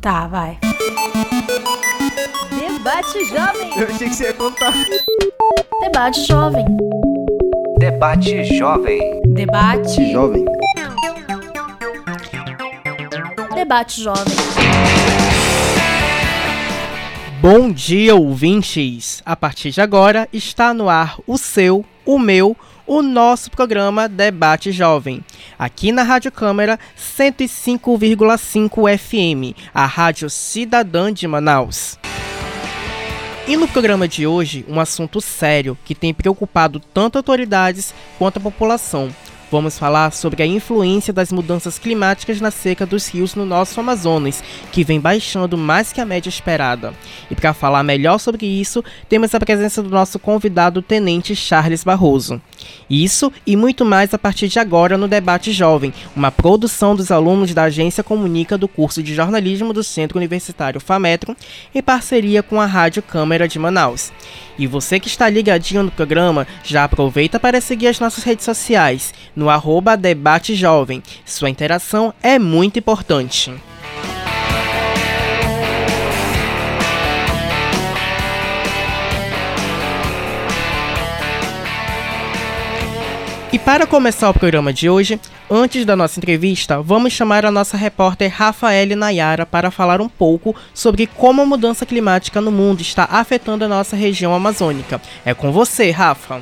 [0.00, 0.58] Tá, vai.
[2.58, 3.78] Debate Jovem.
[3.78, 4.72] Eu achei que você ia contar.
[5.82, 6.64] Debate jovem.
[7.78, 9.20] Debate Jovem.
[9.26, 10.10] Debate.
[10.10, 10.44] Jovem.
[13.54, 14.34] Debate jovem.
[17.42, 19.22] Bom dia, ouvintes!
[19.26, 22.56] A partir de agora está no ar o seu, o meu, o
[23.00, 25.24] nosso programa Debate Jovem.
[25.56, 31.96] Aqui na Rádio Câmara 105,5 FM, a Rádio Cidadã de Manaus.
[33.46, 38.40] E no programa de hoje, um assunto sério que tem preocupado tanto autoridades quanto a
[38.40, 39.14] população.
[39.50, 44.44] Vamos falar sobre a influência das mudanças climáticas na seca dos rios no nosso Amazonas,
[44.70, 46.94] que vem baixando mais que a média esperada.
[47.28, 52.40] E para falar melhor sobre isso, temos a presença do nosso convidado, Tenente Charles Barroso.
[52.88, 57.52] Isso e muito mais a partir de agora no Debate Jovem, uma produção dos alunos
[57.52, 61.36] da Agência Comunica do curso de jornalismo do Centro Universitário FAMetro,
[61.74, 64.12] em parceria com a Rádio Câmara de Manaus.
[64.60, 69.14] E você que está ligadinho no programa, já aproveita para seguir as nossas redes sociais,
[69.40, 71.02] no arroba Debate Jovem.
[71.24, 73.50] Sua interação é muito importante.
[83.50, 85.18] E para começar o programa de hoje,
[85.50, 90.54] antes da nossa entrevista, vamos chamar a nossa repórter Rafaele Nayara para falar um pouco
[90.72, 95.00] sobre como a mudança climática no mundo está afetando a nossa região amazônica.
[95.24, 96.40] É com você, Rafa.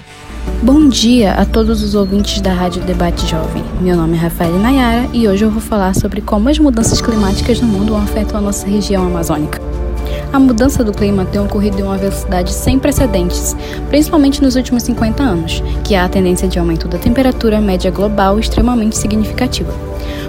[0.63, 3.65] Bom dia a todos os ouvintes da Rádio Debate Jovem.
[3.81, 7.61] Meu nome é Rafael Nayara e hoje eu vou falar sobre como as mudanças climáticas
[7.61, 9.88] no mundo afetam a nossa região amazônica.
[10.33, 13.57] A mudança do clima tem ocorrido em uma velocidade sem precedentes,
[13.89, 18.39] principalmente nos últimos 50 anos, que há a tendência de aumento da temperatura média global
[18.39, 19.73] extremamente significativa.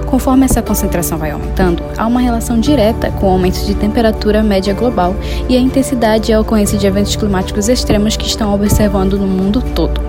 [0.06, 4.74] Conforme essa concentração vai aumentando, há uma relação direta com o aumento de temperatura média
[4.74, 5.16] global
[5.48, 9.62] e a intensidade e a ocorrência de eventos climáticos extremos que estão observando no mundo
[9.76, 10.02] todo.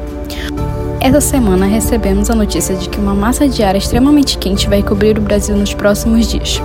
[1.01, 5.19] Essa semana recebemos a notícia de que uma massa de ar extremamente quente vai cobrir
[5.19, 6.61] o Brasil nos próximos dias.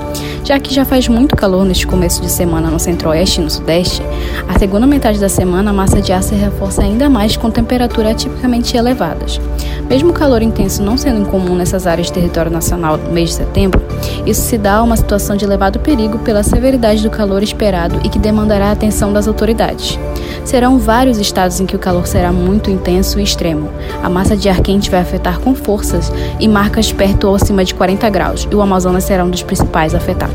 [0.45, 4.03] Já que já faz muito calor neste começo de semana no centro-oeste e no sudeste,
[4.47, 8.21] a segunda metade da semana a massa de ar se reforça ainda mais com temperaturas
[8.21, 9.41] tipicamente elevadas.
[9.89, 13.37] Mesmo o calor intenso não sendo incomum nessas áreas de território nacional no mês de
[13.37, 13.81] setembro,
[14.23, 18.09] isso se dá a uma situação de elevado perigo pela severidade do calor esperado e
[18.09, 19.97] que demandará a atenção das autoridades.
[20.43, 23.69] Serão vários estados em que o calor será muito intenso e extremo.
[24.03, 27.73] A massa de ar quente vai afetar com forças e marcas perto ou acima de
[27.73, 30.34] 40 graus, e o Amazonas será um dos principais afetados.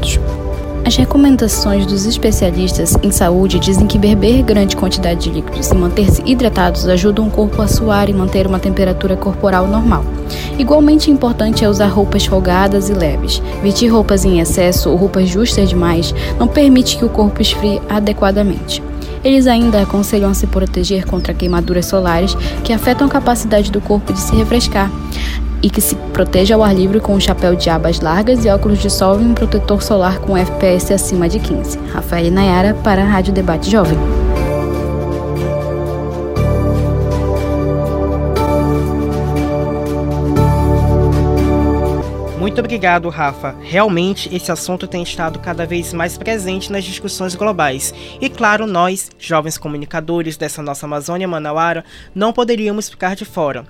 [0.91, 6.23] As recomendações dos especialistas em saúde dizem que beber grande quantidade de líquidos e manter-se
[6.25, 10.05] hidratados ajudam o corpo a suar e manter uma temperatura corporal normal.
[10.59, 13.41] Igualmente importante é usar roupas folgadas e leves.
[13.63, 18.83] Vestir roupas em excesso ou roupas justas demais não permite que o corpo esfrie adequadamente.
[19.23, 22.35] Eles ainda aconselham a se proteger contra queimaduras solares
[22.65, 24.91] que afetam a capacidade do corpo de se refrescar
[25.63, 28.79] e que se proteja ao ar livre com um chapéu de abas largas e óculos
[28.79, 31.79] de sol e um protetor solar com FPS acima de 15.
[31.93, 33.99] Rafael Nayara para a Rádio Debate Jovem.
[42.51, 43.55] Muito obrigado, Rafa.
[43.63, 47.95] Realmente, esse assunto tem estado cada vez mais presente nas discussões globais.
[48.21, 51.85] E claro, nós, jovens comunicadores dessa nossa Amazônia Manauara,
[52.15, 53.65] não poderíamos ficar de fora.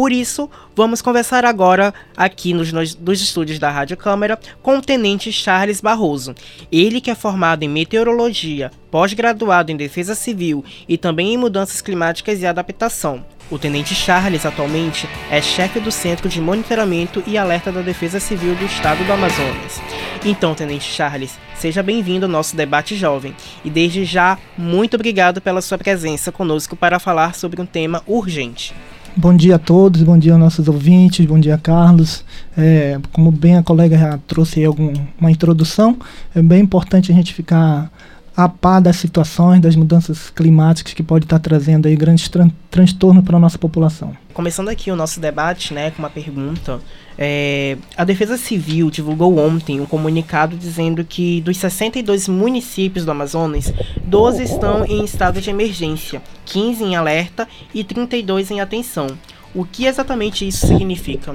[0.00, 5.30] Por isso, vamos conversar agora aqui nos, nos, estúdios da Rádio Câmara com o Tenente
[5.30, 6.34] Charles Barroso.
[6.72, 12.40] Ele que é formado em meteorologia, pós-graduado em defesa civil e também em mudanças climáticas
[12.40, 13.22] e adaptação.
[13.50, 18.54] O Tenente Charles atualmente é chefe do Centro de Monitoramento e Alerta da Defesa Civil
[18.54, 19.82] do Estado do Amazonas.
[20.24, 25.60] Então, Tenente Charles, seja bem-vindo ao nosso debate jovem e desde já muito obrigado pela
[25.60, 28.72] sua presença conosco para falar sobre um tema urgente.
[29.16, 32.24] Bom dia a todos, bom dia aos nossos ouvintes, bom dia Carlos.
[32.56, 35.98] É, como bem a colega já trouxe algum, uma introdução,
[36.32, 37.90] é bem importante a gente ficar
[38.36, 43.24] a par das situações, das mudanças climáticas que pode estar trazendo aí grandes tran transtornos
[43.24, 44.16] para a nossa população.
[44.32, 46.80] Começando aqui o nosso debate, né, com uma pergunta.
[47.18, 53.72] É, a Defesa Civil divulgou ontem um comunicado dizendo que dos 62 municípios do Amazonas,
[54.04, 59.08] 12 estão em estado de emergência, 15 em alerta e 32 em atenção.
[59.54, 61.34] O que exatamente isso significa?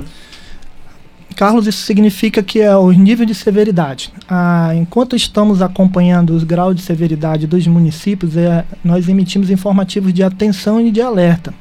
[1.35, 4.11] Carlos, isso significa que é o nível de severidade.
[4.27, 10.23] Ah, enquanto estamos acompanhando os graus de severidade dos municípios, é, nós emitimos informativos de
[10.23, 11.53] atenção e de alerta.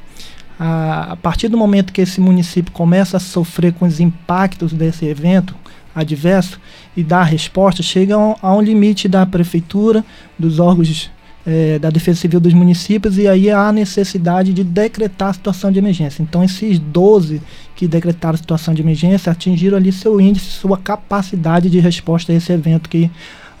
[0.57, 5.05] Ah, a partir do momento que esse município começa a sofrer com os impactos desse
[5.05, 5.53] evento,
[5.93, 6.59] adverso
[6.95, 10.05] e dar resposta, chegam a um limite da prefeitura,
[10.39, 11.11] dos órgãos
[11.45, 15.79] é, da Defesa Civil dos municípios, e aí há necessidade de decretar a situação de
[15.79, 16.23] emergência.
[16.23, 17.41] Então, esses 12
[17.75, 22.35] que decretaram a situação de emergência atingiram ali seu índice, sua capacidade de resposta a
[22.35, 23.11] esse evento que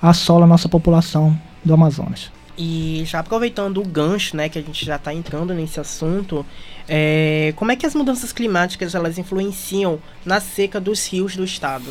[0.01, 2.31] assola a nossa população do Amazonas.
[2.57, 6.45] E já aproveitando o gancho, né, que a gente já está entrando nesse assunto,
[6.87, 11.85] é, como é que as mudanças climáticas elas influenciam na seca dos rios do estado?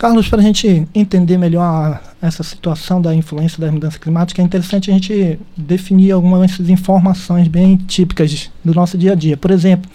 [0.00, 4.90] Carlos, para a gente entender melhor essa situação da influência das mudanças climáticas, é interessante
[4.90, 9.36] a gente definir algumas informações bem típicas do nosso dia a dia.
[9.36, 9.90] Por exemplo,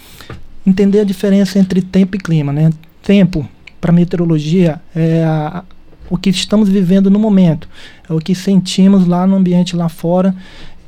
[0.63, 2.53] entender a diferença entre tempo e clima.
[2.53, 2.69] Né?
[3.01, 3.49] Tempo,
[3.81, 5.63] para meteorologia, é a,
[6.07, 7.67] o que estamos vivendo no momento,
[8.07, 10.35] é o que sentimos lá no ambiente lá fora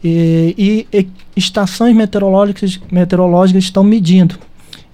[0.04, 4.38] e, e, e estações meteorológicas, meteorológicas estão medindo.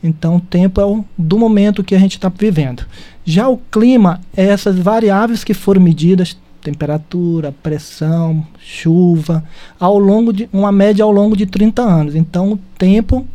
[0.02, 2.86] Então, o tempo é o do momento que a gente está vivendo.
[3.26, 9.44] Já o clima é essas variáveis que foram medidas, temperatura, pressão, chuva,
[9.80, 12.16] ao longo de uma média ao longo de 30 anos.
[12.16, 13.26] Então, o tempo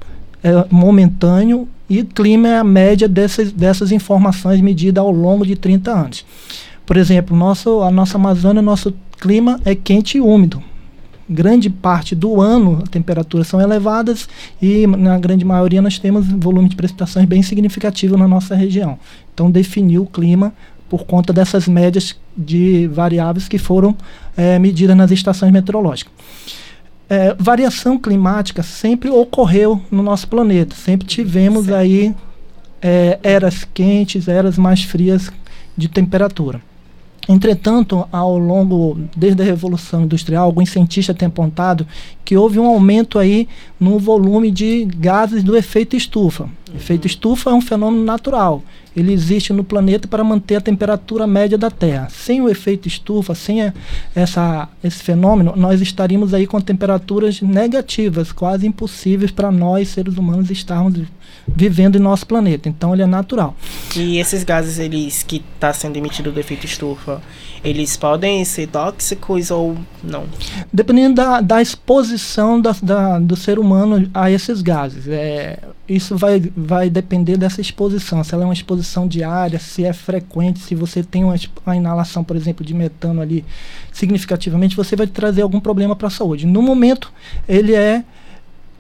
[0.43, 5.91] é momentâneo e clima é a média dessas, dessas informações medidas ao longo de 30
[5.91, 6.27] anos.
[6.85, 10.63] Por exemplo, nosso, a nossa Amazônia, nosso clima é quente e úmido.
[11.29, 14.29] Grande parte do ano as temperaturas são elevadas
[14.63, 18.99] e na grande maioria nós temos volume de precipitações bem significativo na nossa região.
[19.35, 20.55] Então definiu o clima
[20.89, 23.95] por conta dessas médias de variáveis que foram
[24.37, 26.13] é, medidas nas estações meteorológicas.
[27.11, 30.75] É, variação climática sempre ocorreu no nosso planeta.
[30.75, 31.79] Sempre tivemos certo.
[31.79, 32.15] aí
[32.83, 35.31] é, eras quentes, eras mais frias
[35.77, 36.61] de temperatura.
[37.29, 41.87] Entretanto, ao longo, desde a Revolução Industrial, alguns cientistas têm apontado
[42.25, 43.47] que houve um aumento aí
[43.79, 46.45] no volume de gases do efeito estufa.
[46.45, 46.77] Uhum.
[46.77, 48.63] Efeito estufa é um fenômeno natural.
[48.97, 52.09] Ele existe no planeta para manter a temperatura média da Terra.
[52.11, 53.75] Sem o efeito estufa, sem a,
[54.15, 60.51] essa, esse fenômeno, nós estaríamos aí com temperaturas negativas, quase impossíveis para nós, seres humanos,
[60.51, 60.95] estarmos
[61.55, 62.69] vivendo em nosso planeta.
[62.69, 63.55] Então ele é natural.
[63.97, 67.21] E esses gases eles que está sendo emitido do efeito estufa,
[67.65, 70.25] eles podem ser tóxicos ou não?
[70.73, 75.09] Dependendo da, da exposição da, da, do ser humano a esses gases.
[75.09, 75.59] É,
[75.89, 78.23] isso vai, vai depender dessa exposição.
[78.23, 81.35] Se ela é uma exposição diária, se é frequente, se você tem uma,
[81.65, 83.45] uma inalação, por exemplo, de metano ali
[83.93, 86.47] significativamente, você vai trazer algum problema para a saúde.
[86.47, 87.13] No momento,
[87.49, 88.05] ele é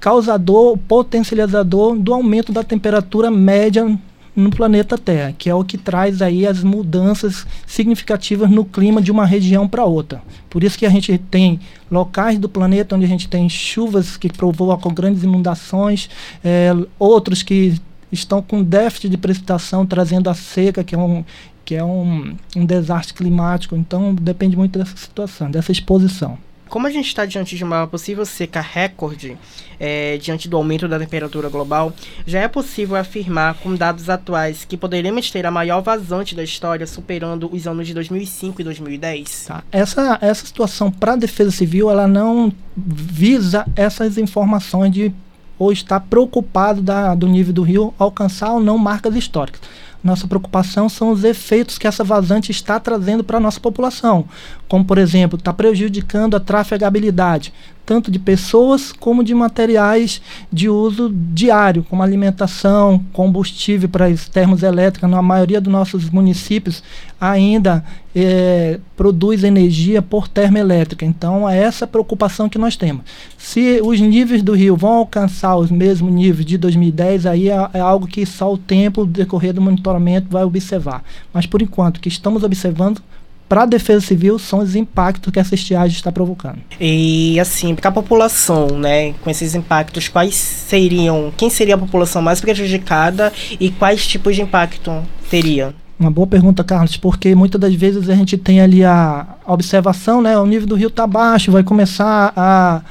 [0.01, 3.99] causador, potencializador do aumento da temperatura média
[4.39, 9.11] no planeta Terra, que é o que traz aí as mudanças significativas no clima de
[9.11, 10.23] uma região para outra.
[10.49, 11.59] Por isso que a gente tem
[11.91, 16.09] locais do planeta onde a gente tem chuvas que provocam grandes inundações,
[16.45, 17.81] é, outros que
[18.13, 21.25] estão com déficit de precipitação, trazendo a seca, que é um
[21.65, 23.77] que é um, um desastre climático.
[23.77, 26.39] Então depende muito dessa situação, dessa exposição.
[26.69, 29.37] Como a gente está diante de uma possível seca recorde,
[29.81, 31.93] é, diante do aumento da temperatura global,
[32.27, 36.87] já é possível afirmar, com dados atuais, que poderemos ter a maior vazante da história,
[36.87, 39.45] superando os anos de 2005 e 2010?
[39.47, 39.63] Tá.
[39.71, 45.13] Essa, essa situação para a Defesa Civil, ela não visa essas informações de
[45.59, 49.61] ou estar preocupado da, do nível do rio alcançar ou não marcas históricas.
[50.03, 54.27] Nossa preocupação são os efeitos que essa vazante está trazendo para a nossa população,
[54.69, 57.53] como, por exemplo, está prejudicando a trafegabilidade,
[57.89, 60.21] tanto de pessoas como de materiais
[60.53, 65.09] de uso diário, como alimentação, combustível para as termoelétricas.
[65.09, 66.83] Na maioria dos nossos municípios
[67.19, 67.83] ainda
[68.15, 71.03] é, produz energia por termoelétrica.
[71.07, 73.05] Então, é essa preocupação que nós temos.
[73.39, 77.81] Se os níveis do rio vão alcançar os mesmos níveis de 2010, aí é, é
[77.81, 81.03] algo que só o tempo, decorrer do monitoramento, vai observar.
[81.33, 83.01] Mas, por enquanto, o que estamos observando
[83.49, 86.59] para a defesa civil são os impactos que essa estiagem está provocando.
[86.79, 92.21] E assim, para a população, né, com esses impactos, quais seriam, quem seria a população
[92.21, 94.93] mais prejudicada e quais tipos de impacto
[95.31, 95.75] teria?
[95.99, 100.39] Uma boa pergunta, Carlos, porque muitas das vezes a gente tem ali a, observação, né,
[100.39, 102.83] o nível do rio está baixo, vai começar a,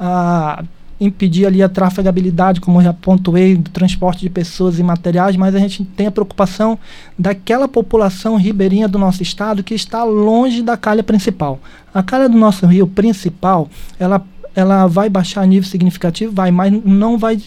[0.00, 0.64] a
[1.04, 5.54] impedir ali a trafegabilidade, como eu já pontuei, do transporte de pessoas e materiais, mas
[5.54, 6.78] a gente tem a preocupação
[7.18, 11.60] daquela população ribeirinha do nosso estado que está longe da calha principal.
[11.92, 13.68] A calha do nosso rio principal,
[13.98, 17.40] ela, ela vai baixar a nível significativo, vai, mas não vai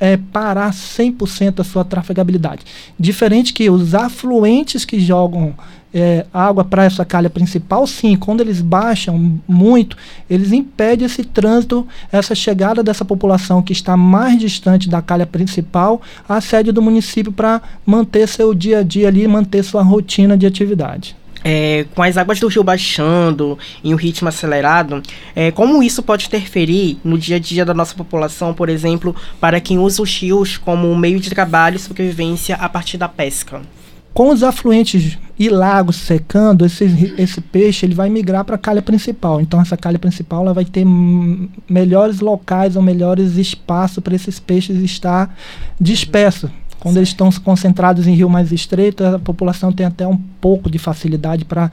[0.00, 2.64] é, parar 100% a sua trafegabilidade.
[2.98, 5.54] Diferente que os afluentes que jogam
[5.92, 9.96] é, água para essa calha principal, sim, quando eles baixam muito,
[10.28, 16.00] eles impedem esse trânsito, essa chegada dessa população que está mais distante da calha principal
[16.28, 20.46] à sede do município para manter seu dia a dia ali, manter sua rotina de
[20.46, 21.16] atividade.
[21.42, 25.02] É, com as águas do rio baixando em um ritmo acelerado,
[25.34, 29.60] é, como isso pode interferir no dia a dia da nossa população, por exemplo, para
[29.60, 33.62] quem usa os rios como meio de trabalho e sobrevivência a partir da pesca?
[34.12, 38.82] Com os afluentes e lagos secando, esse, esse peixe ele vai migrar para a calha
[38.82, 39.40] principal.
[39.40, 40.84] Então essa calha principal ela vai ter
[41.68, 45.34] melhores locais ou melhores espaços para esses peixes estar
[45.80, 46.50] dispersos.
[46.80, 50.78] Quando eles estão concentrados em rio mais estreito, a população tem até um pouco de
[50.78, 51.70] facilidade para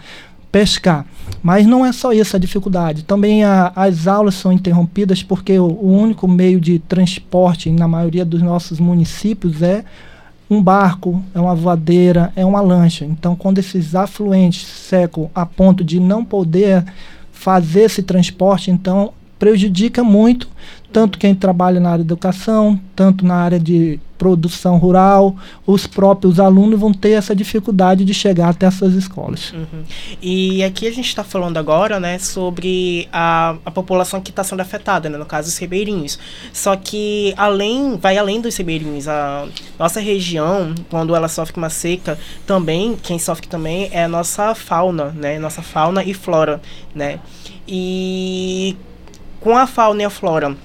[0.52, 1.06] pescar.
[1.42, 3.04] Mas não é só isso a dificuldade.
[3.04, 8.26] Também a, as aulas são interrompidas porque o, o único meio de transporte na maioria
[8.26, 9.86] dos nossos municípios é
[10.50, 13.06] um barco, é uma voadeira, é uma lancha.
[13.06, 16.86] Então, quando esses afluentes secam a ponto de não poder
[17.32, 20.48] fazer esse transporte, então prejudica muito
[20.98, 26.40] tanto quem trabalha na área de educação, tanto na área de produção rural, os próprios
[26.40, 29.54] alunos vão ter essa dificuldade de chegar até essas escolas.
[29.54, 29.84] Uhum.
[30.20, 34.60] E aqui a gente está falando agora, né, sobre a, a população que está sendo
[34.60, 36.18] afetada, né, no caso os ribeirinhos.
[36.52, 42.18] Só que além, vai além dos ribeirinhos, a nossa região, quando ela sofre uma seca,
[42.48, 46.60] também quem sofre também é a nossa fauna, né, nossa fauna e flora,
[46.96, 47.20] né.
[47.68, 48.76] E
[49.40, 50.58] com a fauna e a flora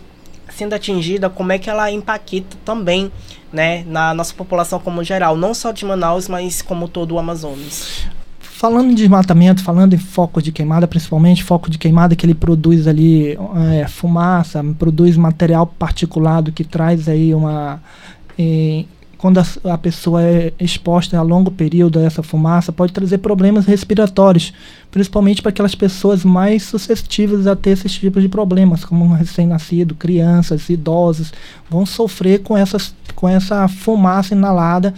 [0.62, 3.10] sendo atingida, como é que ela impacta também
[3.52, 8.06] né, na nossa população como geral, não só de Manaus, mas como todo o Amazonas.
[8.40, 12.86] Falando em desmatamento, falando em foco de queimada, principalmente foco de queimada que ele produz
[12.86, 13.36] ali
[13.72, 17.82] é, fumaça, produz material particulado que traz aí uma
[18.38, 18.84] é,
[19.22, 23.66] quando a, a, pessoa é exposta a longo período a essa fumaça, pode trazer problemas
[23.66, 24.52] respiratórios,
[24.90, 29.94] principalmente para aquelas pessoas mais suscetíveis a ter esses tipos de problemas, como um recém-nascido,
[29.94, 31.32] crianças, idosos,
[31.70, 34.92] vão sofrer com, essas, com essa fumaça inalada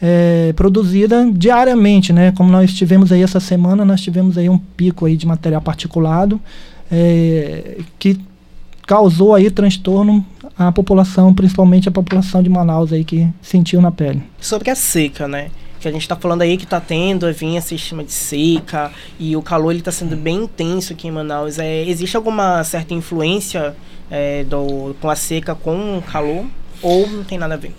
[0.00, 2.30] é, produzida diariamente, né?
[2.30, 6.40] Como nós tivemos aí essa semana, nós tivemos aí um pico aí de material particulado
[6.92, 8.20] é, que
[8.86, 10.24] causou aí transtorno
[10.58, 14.22] à população, principalmente a população de Manaus aí que sentiu na pele.
[14.40, 15.50] Sobre a seca, né?
[15.80, 19.42] Que a gente está falando aí que está tendo, vinha sistema de seca e o
[19.42, 21.58] calor ele está sendo bem intenso aqui em Manaus.
[21.58, 23.76] É, existe alguma certa influência
[24.10, 26.46] é, do, com a seca com o calor?
[26.80, 27.74] Ou não tem nada a ver?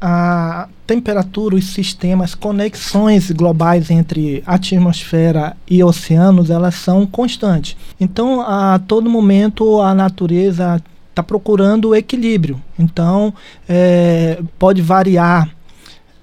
[0.00, 7.76] A, temperatura, os sistemas, conexões globais entre atmosfera e oceanos, elas são constantes.
[7.98, 12.60] Então, a todo momento, a natureza está procurando o equilíbrio.
[12.78, 13.32] Então,
[13.68, 15.48] é, pode variar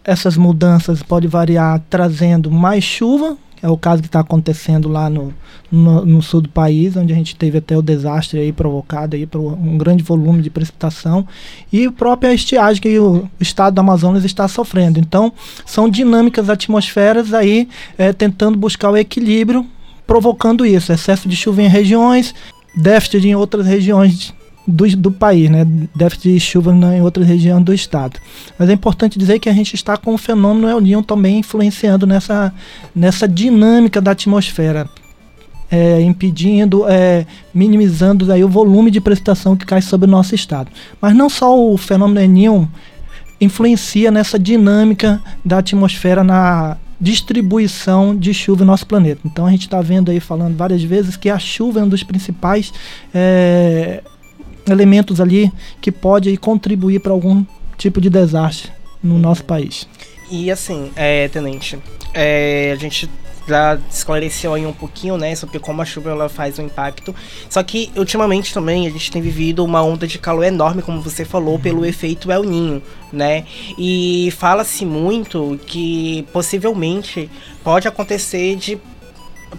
[0.04, 5.34] essas mudanças, pode variar trazendo mais chuva, é o caso que está acontecendo lá no,
[5.72, 9.26] no, no, sul do país, onde a gente teve até o desastre aí provocado aí
[9.26, 11.28] por um grande volume de precipitação
[11.72, 15.00] e a própria estiagem que o, estado do Amazonas está sofrendo.
[15.00, 15.32] Então,
[15.66, 19.66] são dinâmicas atmosferas aí é, tentando buscar o equilíbrio,
[20.08, 22.34] provocando isso, excesso de chuva em regiões,
[22.76, 24.34] déficit em outras regiões
[24.70, 25.66] do, do país, né?
[25.96, 28.20] déficit de chuva em outras regiões do estado.
[28.58, 32.06] Mas é importante dizer que a gente está com o fenômeno El Niño também influenciando
[32.06, 32.54] nessa,
[32.96, 34.88] nessa dinâmica da atmosfera.
[35.72, 40.72] É, impedindo, é, minimizando aí o volume de precipitação que cai sobre o nosso estado.
[41.00, 42.72] Mas não só o fenômeno El Niño
[43.40, 49.22] influencia nessa dinâmica da atmosfera na distribuição de chuva no nosso planeta.
[49.24, 52.04] Então a gente está vendo aí falando várias vezes que a chuva é um dos
[52.04, 52.74] principais
[53.14, 54.02] é,
[54.70, 57.44] elementos ali que pode contribuir para algum
[57.78, 58.72] tipo de desastre
[59.02, 59.88] no nosso país.
[60.30, 61.80] E assim, é, tenente,
[62.14, 63.10] é, a gente
[63.50, 67.16] já esclareceu aí um pouquinho, né, sobre como a chuva ela faz um impacto.
[67.50, 71.26] Só que ultimamente também a gente tem vivido uma onda de calor enorme, como você
[71.26, 71.60] falou, uhum.
[71.60, 73.46] pelo efeito El Ninho, né?
[73.78, 77.30] E fala-se muito que possivelmente
[77.64, 78.78] pode acontecer de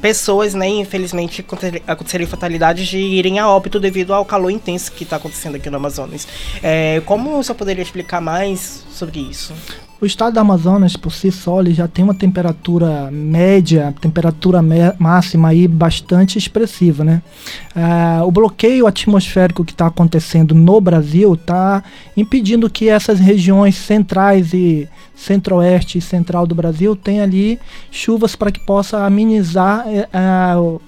[0.01, 1.45] pessoas, né, infelizmente,
[1.87, 5.77] aconteceram fatalidades de irem a óbito devido ao calor intenso que está acontecendo aqui no
[5.77, 6.27] Amazonas.
[6.63, 9.55] É, como o senhor poderia explicar mais sobre isso?
[10.01, 14.61] O estado do Amazonas, por si só, ele já tem uma temperatura média, temperatura
[14.99, 17.21] máxima aí bastante expressiva, né?
[17.77, 21.85] Uh, o bloqueio atmosférico que está acontecendo no Brasil está
[22.17, 28.51] impedindo que essas regiões centrais e centro-oeste e central do Brasil tenham ali chuvas para
[28.51, 30.81] que possa amenizar uh,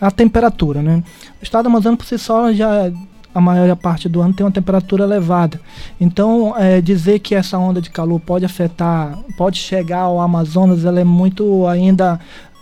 [0.00, 1.02] a temperatura, né?
[1.40, 2.88] O estado do Amazonas, por si só, já
[3.34, 5.60] a maior parte do ano tem uma temperatura elevada.
[6.00, 11.00] Então, é, dizer que essa onda de calor pode afetar, pode chegar ao Amazonas, ela
[11.00, 12.18] é muito ainda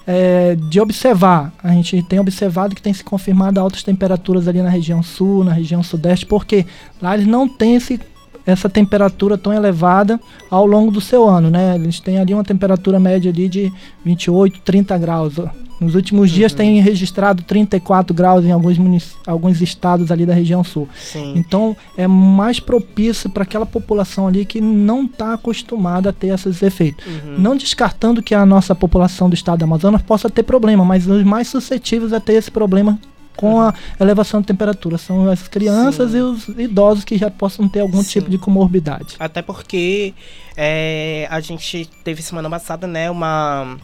[0.07, 1.53] é, de observar.
[1.63, 5.53] A gente tem observado que tem se confirmado altas temperaturas ali na região sul, na
[5.53, 6.67] região sudeste, porque
[7.01, 8.01] lá eles não têm esse
[8.47, 11.75] essa temperatura tão elevada ao longo do seu ano, né?
[11.75, 13.73] Eles têm ali uma temperatura média ali de
[14.05, 15.35] 28, 30 graus.
[15.81, 16.37] Nos últimos uhum.
[16.37, 20.89] dias tem registrado 34 graus em alguns, alguns estados ali da região sul.
[20.97, 21.35] Sim.
[21.37, 26.63] Então é mais propício para aquela população ali que não está acostumada a ter esses
[26.63, 27.05] efeitos.
[27.07, 27.39] Uhum.
[27.39, 31.23] Não descartando que a nossa população do estado do Amazonas possa ter problema, mas os
[31.23, 32.99] mais suscetíveis a ter esse problema
[33.37, 34.99] com a elevação de temperatura.
[34.99, 36.19] São as crianças Sim.
[36.19, 38.09] e os idosos que já possam ter algum Sim.
[38.09, 39.17] tipo de comorbidade.
[39.19, 40.15] Até porque
[40.57, 43.77] é, a gente teve semana passada, né, uma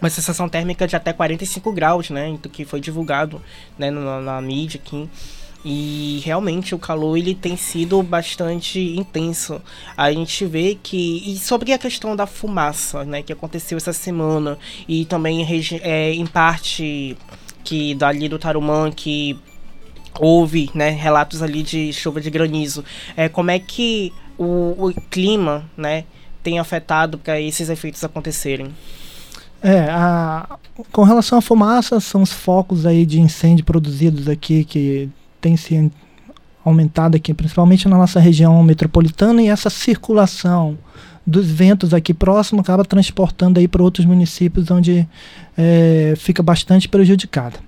[0.00, 3.40] uma sensação térmica de até 45 graus, né, que foi divulgado,
[3.78, 5.08] né, na, na mídia aqui.
[5.64, 9.60] E realmente o calor ele tem sido bastante intenso.
[9.96, 14.56] A gente vê que e sobre a questão da fumaça, né, que aconteceu essa semana
[14.86, 15.44] e também
[15.82, 17.16] é, em parte
[17.64, 19.36] que dali do Tarumã que
[20.20, 22.84] houve né, relatos ali de chuva de granizo.
[23.16, 26.04] É, como é que o, o clima né,
[26.44, 28.72] tem afetado para esses efeitos acontecerem?
[29.68, 30.58] É, a,
[30.92, 35.08] com relação à fumaça, são os focos aí de incêndio produzidos aqui que
[35.40, 35.90] tem se
[36.64, 40.78] aumentado aqui, principalmente na nossa região metropolitana, e essa circulação
[41.26, 45.04] dos ventos aqui próximo acaba transportando aí para outros municípios onde
[45.58, 47.58] é, fica bastante prejudicada.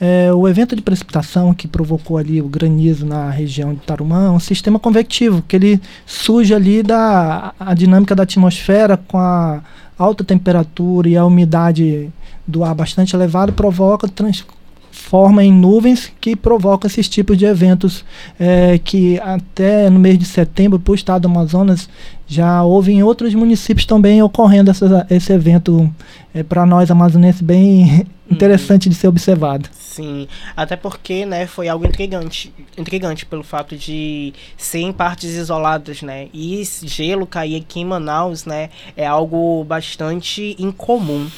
[0.00, 4.30] É, o evento de precipitação que provocou ali o granizo na região de Tarumã é
[4.30, 9.60] um sistema convectivo, que ele surge ali da a dinâmica da atmosfera com a
[9.98, 12.10] alta temperatura e a umidade
[12.46, 14.44] do ar bastante elevada provoca trans,
[14.90, 18.04] forma em nuvens que provocam esses tipos de eventos.
[18.38, 21.88] É, que até no mês de setembro, para o estado do Amazonas,
[22.26, 25.92] já houve em outros municípios também ocorrendo essa, esse evento
[26.34, 29.68] é, para nós amazonenses bem interessante de ser observado.
[29.72, 36.02] Sim, até porque, né, foi algo intrigante, intrigante pelo fato de ser em partes isoladas,
[36.02, 41.28] né, e gelo cair aqui em Manaus, né, é algo bastante incomum.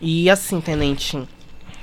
[0.00, 1.22] E assim, tenente,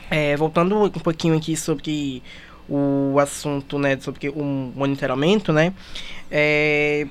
[0.10, 2.22] é, voltando um pouquinho aqui sobre
[2.70, 4.44] o assunto, né, sobre o
[4.76, 5.74] monitoramento, né,
[6.32, 7.08] é,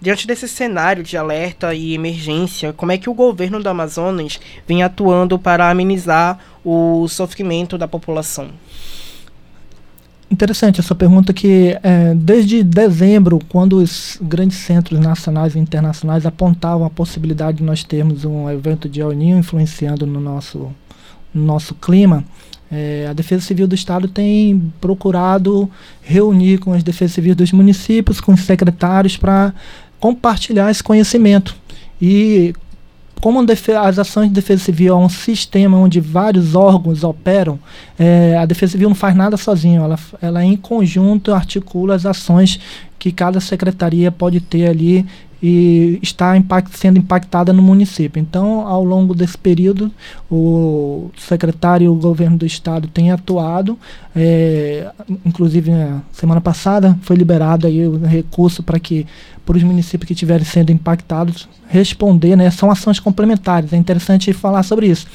[0.00, 4.82] diante desse cenário de alerta e emergência, como é que o governo do Amazonas vem
[4.82, 8.48] atuando para amenizar o sofrimento da população?
[10.30, 16.86] Interessante essa pergunta que é, desde dezembro, quando os grandes centros nacionais e internacionais apontavam
[16.86, 20.70] a possibilidade de nós termos um evento de El Niño influenciando no nosso
[21.32, 22.24] no nosso clima,
[22.70, 25.68] é, a Defesa Civil do Estado tem procurado
[26.02, 29.52] reunir com as Defesas Civis dos municípios, com os secretários, para
[29.98, 31.54] compartilhar esse conhecimento.
[32.00, 32.54] E
[33.20, 37.58] como as ações de defesa civil é um sistema onde vários órgãos operam,
[37.98, 42.58] é, a defesa civil não faz nada sozinha, ela, ela em conjunto articula as ações
[42.98, 45.06] que cada secretaria pode ter ali
[45.42, 48.20] e está impact, sendo impactada no município.
[48.20, 49.90] Então, ao longo desse período,
[50.30, 53.78] o secretário e o governo do estado têm atuado,
[54.14, 54.90] é,
[55.24, 59.06] inclusive na semana passada foi liberado aí o recurso para que
[59.46, 62.50] para os municípios que estiverem sendo impactados responder, né?
[62.50, 63.72] São ações complementares.
[63.72, 65.06] É interessante falar sobre isso.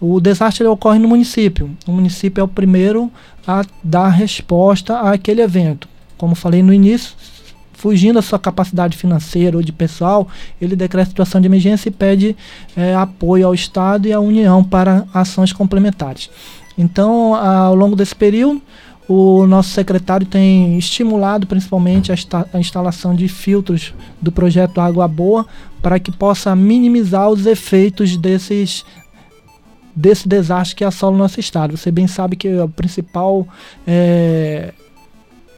[0.00, 1.70] O desastre ocorre no município.
[1.86, 3.10] O município é o primeiro
[3.46, 5.88] a dar resposta àquele evento.
[6.16, 7.14] Como falei no início,
[7.82, 10.28] fugindo da sua capacidade financeira ou de pessoal,
[10.60, 12.36] ele decreta situação de emergência e pede
[12.76, 16.30] é, apoio ao Estado e à União para ações complementares.
[16.78, 18.62] Então, ao longo desse período,
[19.08, 22.14] o nosso secretário tem estimulado principalmente a,
[22.54, 25.44] a, instalação de filtros do projeto Água Boa
[25.82, 28.84] para que possa minimizar os efeitos desses
[29.94, 31.76] desse desastre que assola o nosso estado.
[31.76, 33.46] Você bem sabe que o principal
[33.84, 34.72] é,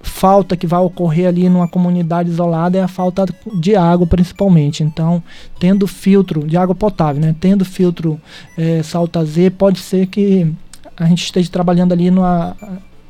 [0.04, 3.26] falta que vai ocorrer ali numa comunidade isolada é a falta
[3.58, 4.82] de água, principalmente.
[4.82, 5.22] Então,
[5.58, 7.34] tendo filtro de água potável, né?
[7.40, 8.20] Tendo filtro
[8.56, 10.52] é, Salta Z, pode ser que
[10.96, 12.56] a gente esteja trabalhando ali numa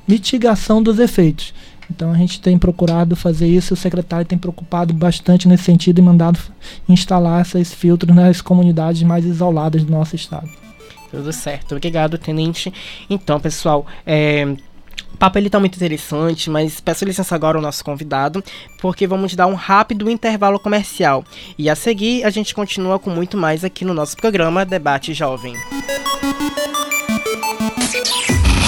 [0.07, 1.53] mitigação dos efeitos.
[1.91, 6.03] Então a gente tem procurado fazer isso, o secretário tem preocupado bastante nesse sentido e
[6.03, 6.39] mandado
[6.89, 10.49] instalar esses filtros nas comunidades mais isoladas do nosso estado.
[11.11, 12.73] Tudo certo, obrigado, tenente.
[13.09, 14.57] Então, pessoal, é,
[15.15, 18.43] o papo ele tá muito interessante, mas peço licença agora ao nosso convidado,
[18.81, 21.25] porque vamos dar um rápido intervalo comercial.
[21.57, 25.55] E a seguir, a gente continua com muito mais aqui no nosso programa Debate Jovem.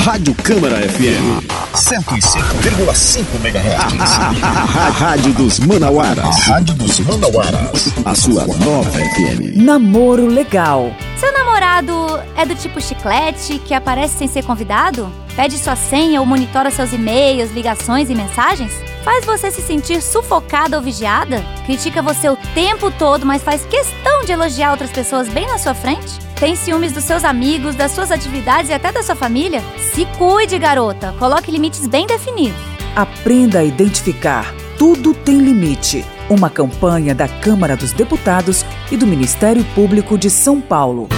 [0.05, 1.66] Rádio Câmara FM.
[1.77, 4.19] 105,5 MHz.
[4.75, 6.25] A Rádio dos Manauaras.
[6.25, 7.93] A Rádio dos Manauaras.
[8.03, 9.55] A sua nova FM.
[9.57, 10.91] Namoro legal.
[11.19, 11.93] Seu namorado
[12.35, 15.13] é do tipo chiclete que aparece sem ser convidado?
[15.37, 18.73] Pede sua senha ou monitora seus e-mails, ligações e mensagens?
[19.05, 21.45] Faz você se sentir sufocada ou vigiada?
[21.67, 25.75] Critica você o tempo todo, mas faz questão de elogiar outras pessoas bem na sua
[25.75, 26.27] frente?
[26.41, 29.63] Tem ciúmes dos seus amigos, das suas atividades e até da sua família?
[29.95, 31.15] Se cuide, garota.
[31.19, 32.57] Coloque limites bem definidos.
[32.95, 34.55] Aprenda a identificar.
[34.79, 36.05] Tudo tem limite.
[36.31, 41.09] Uma campanha da Câmara dos Deputados e do Ministério Público de São Paulo.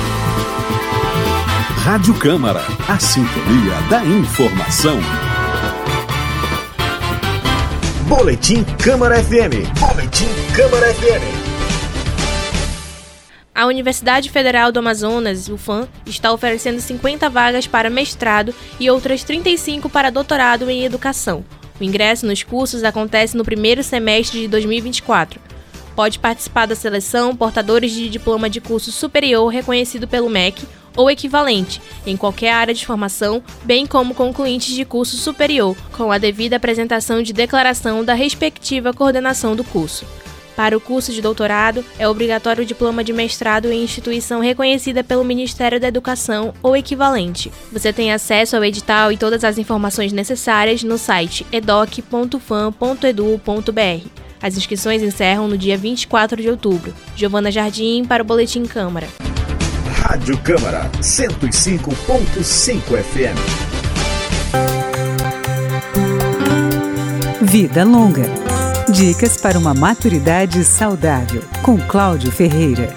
[1.85, 4.99] Rádio Câmara, a sintonia da informação.
[8.07, 9.69] Boletim Câmara FM.
[9.79, 11.48] Boletim Câmara FM.
[13.59, 19.91] A Universidade Federal do Amazonas, UFAM, está oferecendo 50 vagas para mestrado e outras 35
[19.91, 21.45] para doutorado em educação.
[21.81, 25.41] O ingresso nos cursos acontece no primeiro semestre de 2024.
[25.97, 31.83] Pode participar da seleção portadores de diploma de curso superior reconhecido pelo MEC ou equivalente,
[32.07, 37.25] em qualquer área de formação, bem como concluintes de curso superior, com a devida apresentação
[37.25, 40.07] de declaração da respectiva coordenação do curso.
[40.59, 45.23] Para o curso de doutorado, é obrigatório o diploma de mestrado em instituição reconhecida pelo
[45.23, 47.53] Ministério da Educação ou equivalente.
[47.71, 54.09] Você tem acesso ao edital e todas as informações necessárias no site edoc.fam.edu.br.
[54.43, 56.93] As inscrições encerram no dia 24 de outubro.
[57.15, 59.07] Giovana Jardim para o Boletim Câmara.
[59.93, 63.39] Rádio Câmara 105.5 FM.
[67.43, 68.48] Vida Longa.
[68.93, 72.89] Dicas para uma maturidade saudável, com Cláudio Ferreira.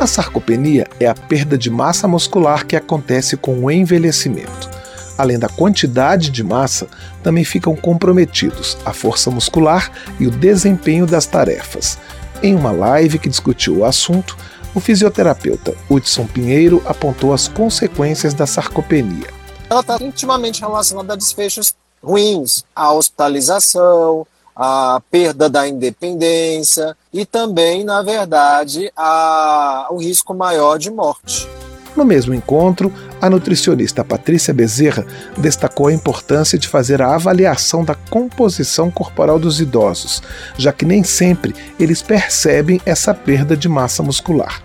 [0.00, 4.68] A sarcopenia é a perda de massa muscular que acontece com o envelhecimento.
[5.16, 6.88] Além da quantidade de massa,
[7.22, 11.98] também ficam comprometidos a força muscular e o desempenho das tarefas.
[12.42, 14.36] Em uma live que discutiu o assunto,
[14.74, 19.28] o fisioterapeuta Hudson Pinheiro apontou as consequências da sarcopenia.
[19.70, 27.84] Ela está intimamente relacionada a desfechos ruins, a hospitalização, a perda da independência e também,
[27.84, 31.48] na verdade, a, o risco maior de morte.
[31.96, 37.94] No mesmo encontro, a nutricionista Patrícia Bezerra destacou a importância de fazer a avaliação da
[37.94, 40.22] composição corporal dos idosos,
[40.56, 44.62] já que nem sempre eles percebem essa perda de massa muscular.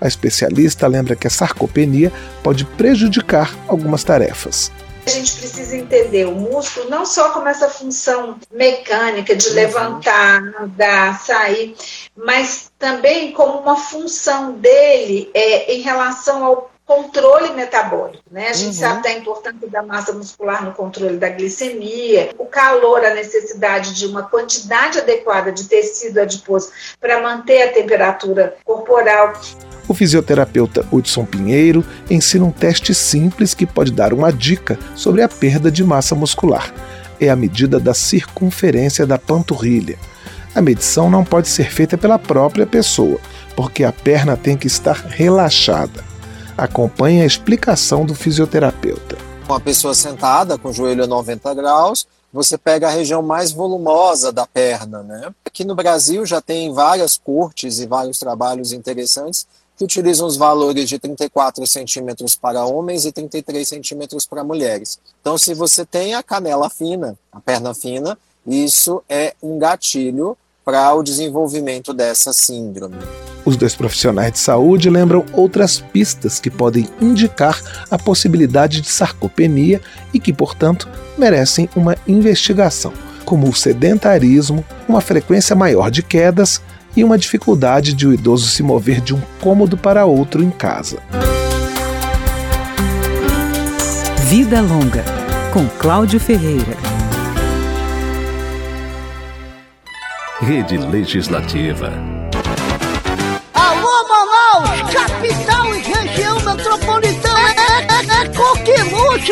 [0.00, 2.10] A especialista lembra que a sarcopenia
[2.42, 4.72] pode prejudicar algumas tarefas.
[5.04, 11.20] A gente precisa entender o músculo não só como essa função mecânica de levantar, andar,
[11.20, 11.74] sair,
[12.16, 18.48] mas também como uma função dele é, em relação ao controle metabólico, né?
[18.48, 18.80] A gente uhum.
[18.80, 24.06] sabe da importância da massa muscular no controle da glicemia, o calor, a necessidade de
[24.06, 29.32] uma quantidade adequada de tecido adiposo para manter a temperatura corporal.
[29.88, 35.28] O fisioterapeuta Hudson Pinheiro ensina um teste simples que pode dar uma dica sobre a
[35.28, 36.72] perda de massa muscular.
[37.20, 39.98] É a medida da circunferência da panturrilha.
[40.54, 43.18] A medição não pode ser feita pela própria pessoa,
[43.56, 46.04] porque a perna tem que estar relaxada.
[46.56, 49.16] Acompanhe a explicação do fisioterapeuta.
[49.48, 54.32] Uma pessoa sentada com o joelho a 90 graus, você pega a região mais volumosa
[54.32, 55.34] da perna, né?
[55.44, 59.46] Aqui no Brasil já tem várias cortes e vários trabalhos interessantes
[59.82, 64.98] que utilizam os valores de 34 centímetros para homens e 33 centímetros para mulheres.
[65.20, 68.16] Então, se você tem a canela fina, a perna fina,
[68.46, 72.96] isso é um gatilho para o desenvolvimento dessa síndrome.
[73.44, 79.80] Os dois profissionais de saúde lembram outras pistas que podem indicar a possibilidade de sarcopenia
[80.14, 82.92] e que, portanto, merecem uma investigação,
[83.24, 86.62] como o sedentarismo, uma frequência maior de quedas
[86.96, 90.98] e uma dificuldade de o idoso se mover de um cômodo para outro em casa.
[94.28, 95.04] Vida Longa,
[95.52, 96.76] com Cláudio Ferreira.
[100.40, 101.92] Rede Legislativa.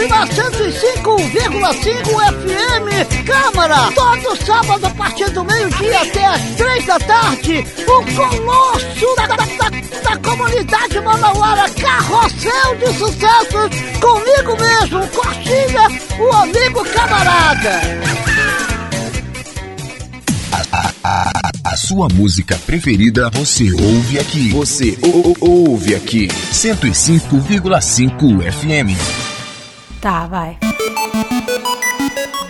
[0.09, 2.87] Na 105,5 FM.
[3.27, 7.67] Câmara, todo sábado a partir do meio-dia até as três da tarde.
[7.89, 9.69] O colosso da, da, da,
[10.09, 13.69] da comunidade manauara, carrossel de sucesso.
[14.01, 15.89] Comigo mesmo, Coxinha,
[16.21, 17.81] o amigo camarada.
[21.65, 24.51] A sua música preferida você ouve aqui.
[24.51, 26.29] Você ou, ouve aqui.
[26.29, 28.95] 105,5 FM.
[30.01, 30.57] Tá, vai.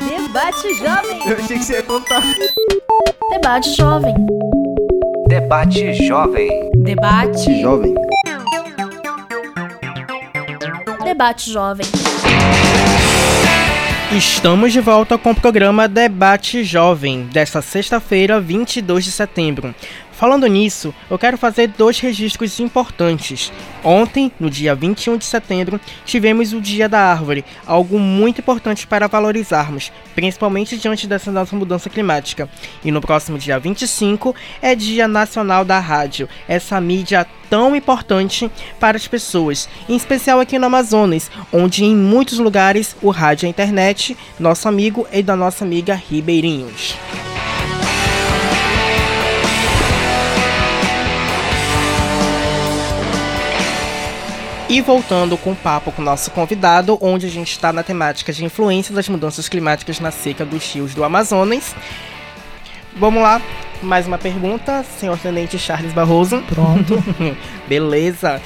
[0.09, 1.29] Debate Jovem.
[1.29, 2.23] Eu achei que você ia contar.
[3.33, 4.15] Debate Jovem.
[5.27, 6.71] Debate Jovem.
[6.77, 7.95] Debate Jovem.
[11.03, 11.87] Debate Jovem.
[14.13, 19.75] Estamos de volta com o programa Debate Jovem, desta sexta-feira, 22 de setembro.
[20.21, 23.51] Falando nisso, eu quero fazer dois registros importantes.
[23.83, 29.09] Ontem, no dia 21 de setembro, tivemos o Dia da Árvore, algo muito importante para
[29.09, 32.51] valorizarmos, principalmente diante dessa nossa mudança climática.
[32.85, 38.99] E no próximo dia 25 é Dia Nacional da Rádio, essa mídia tão importante para
[38.99, 43.51] as pessoas, em especial aqui no Amazonas, onde em muitos lugares o rádio e a
[43.51, 46.95] internet, nosso amigo e da nossa amiga Ribeirinhos.
[54.71, 58.33] E voltando com o papo com o nosso convidado, onde a gente está na temática
[58.33, 61.75] de influência das mudanças climáticas na seca dos rios do Amazonas.
[62.95, 63.43] Vamos lá,
[63.83, 66.41] mais uma pergunta, senhor tenente Charles Barroso.
[66.43, 67.03] Pronto.
[67.67, 68.41] Beleza.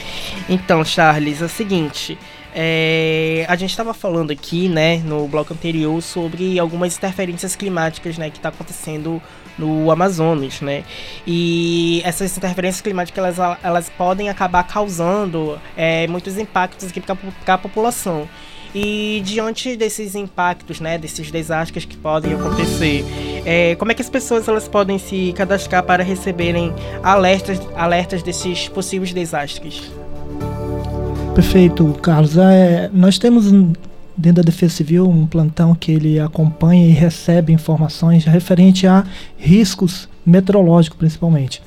[0.49, 2.17] Então, Charles, é o seguinte.
[2.55, 8.31] é, a gente estava falando aqui, né, no bloco anterior sobre algumas interferências climáticas, né,
[8.31, 9.21] que está acontecendo
[9.59, 10.85] no Amazonas, né?
[11.27, 17.59] E essas interferências climáticas elas, elas podem acabar causando é, muitos impactos aqui para a
[17.59, 18.29] população.
[18.75, 23.05] E diante desses impactos, né, desses desastres que podem acontecer,
[23.45, 28.69] é, como é que as pessoas elas podem se cadastrar para receberem alertas, alertas desses
[28.69, 29.93] possíveis desastres?
[31.37, 32.37] Perfeito, Carlos.
[32.37, 33.53] É, nós temos
[34.17, 39.05] dentro da Defesa Civil um plantão que ele acompanha e recebe informações referente a
[39.37, 41.63] riscos meteorológicos, principalmente.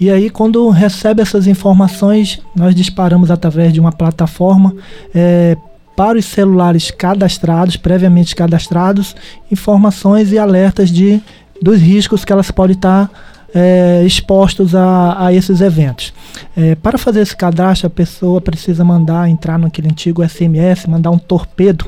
[0.00, 4.74] E aí, quando recebe essas informações, nós disparamos através de uma plataforma
[5.12, 5.56] é,
[5.96, 9.16] para os celulares cadastrados, previamente cadastrados,
[9.50, 11.20] informações e alertas de,
[11.60, 13.10] dos riscos que elas podem estar
[13.54, 16.12] é, expostos a, a esses eventos.
[16.56, 21.18] É, para fazer esse cadastro, a pessoa precisa mandar entrar naquele antigo SMS, mandar um
[21.18, 21.86] torpedo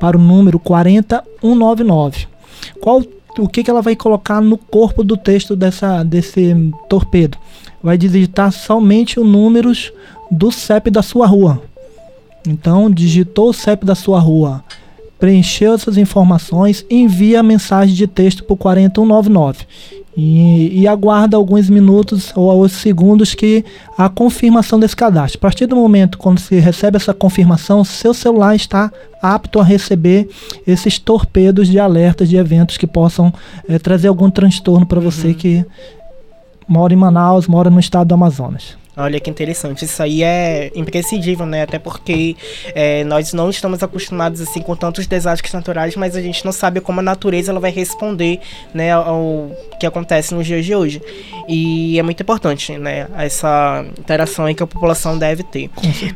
[0.00, 2.26] para o número 40199.
[2.80, 3.02] Qual
[3.38, 6.54] o que, que ela vai colocar no corpo do texto dessa, desse
[6.88, 7.36] torpedo?
[7.82, 9.92] Vai digitar somente os números
[10.30, 11.62] do CEP da sua rua.
[12.46, 14.64] Então, digitou o CEP da sua rua,
[15.18, 19.66] preencheu essas informações, envia a mensagem de texto para o 4199
[20.16, 23.64] e, e aguarda alguns minutos ou alguns segundos que
[23.98, 25.38] a confirmação desse cadastro.
[25.38, 30.28] A partir do momento quando você recebe essa confirmação, seu celular está apto a receber
[30.66, 33.32] esses torpedos de alertas de eventos que possam
[33.68, 35.64] eh, trazer algum transtorno para você que
[36.66, 38.76] mora em Manaus, mora no estado do Amazonas.
[38.96, 41.62] Olha que interessante, isso aí é imprescindível, né?
[41.62, 42.36] Até porque
[42.74, 46.80] é, nós não estamos acostumados assim com tantos desastres naturais, mas a gente não sabe
[46.80, 48.40] como a natureza ela vai responder,
[48.72, 51.02] né, ao que acontece nos dias de hoje.
[51.48, 55.70] E é muito importante, né, essa interação aí que a população deve ter.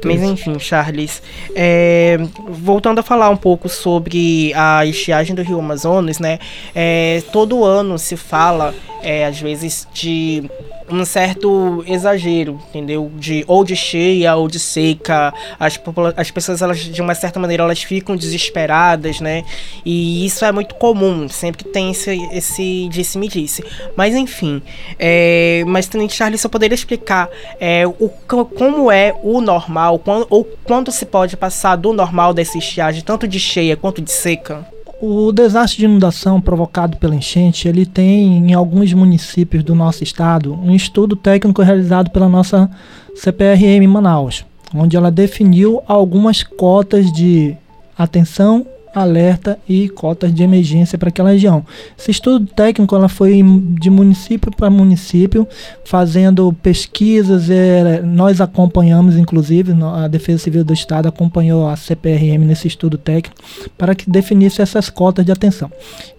[0.05, 1.23] Mas enfim, Charles,
[1.55, 6.39] é, voltando a falar um pouco sobre a estiagem do Rio Amazonas, né?
[6.75, 10.51] é, todo ano se fala, é, às vezes, de
[10.91, 13.11] um certo exagero, entendeu?
[13.17, 15.33] De ou de cheia ou de seca.
[15.59, 15.79] As,
[16.17, 19.45] as pessoas, elas, de uma certa maneira, elas ficam desesperadas, né?
[19.85, 23.65] E isso é muito comum, sempre que tem esse, esse disse-me-disse.
[23.97, 24.63] Mas enfim,
[24.99, 27.29] é, mas Tenente Charles, você poderia explicar
[27.61, 32.33] é, o, co- como é o normal, quando, ou quanto se pode passar do normal
[32.35, 34.67] dessa estiagem, tanto de cheia quanto de seca?
[35.03, 40.53] O desastre de inundação provocado pela enchente, ele tem em alguns municípios do nosso estado
[40.53, 42.71] um estudo técnico realizado pela nossa
[43.15, 47.57] CPRM Manaus, onde ela definiu algumas cotas de
[47.97, 51.65] atenção, alerta e cotas de emergência para aquela região.
[51.99, 53.43] Esse estudo técnico ela foi
[53.79, 55.47] de município para município,
[55.85, 62.69] fazendo pesquisas, eh, nós acompanhamos inclusive, a Defesa Civil do Estado acompanhou a CPRM nesse
[62.69, 63.41] estudo técnico
[63.79, 65.71] para que definisse essas cotas de atenção.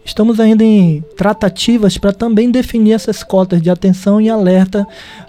[0.04, 4.88] Estamos ainda em tratativas para também definir essas cotas de atenção e alerta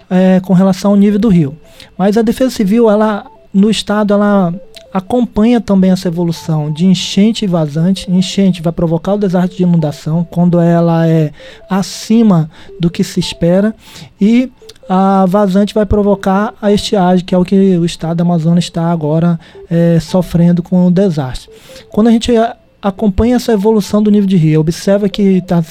[0.09, 1.55] eh, com relação ao nível do rio.
[1.97, 4.53] Mas a Defesa Civil, ela no estado, ela
[4.93, 8.09] acompanha também essa evolução de enchente e vazante.
[8.11, 11.31] Enchente vai provocar o desastre de inundação quando ela é
[11.69, 13.75] acima do que se espera
[14.21, 14.51] e
[14.87, 18.91] a vazante vai provocar a estiagem, que é o que o estado do Amazonas está
[18.91, 19.39] agora
[19.71, 21.49] eh, sofrendo com o desastre.
[21.89, 22.31] Quando a gente
[22.81, 25.63] acompanha essa evolução do nível de rio, observa que está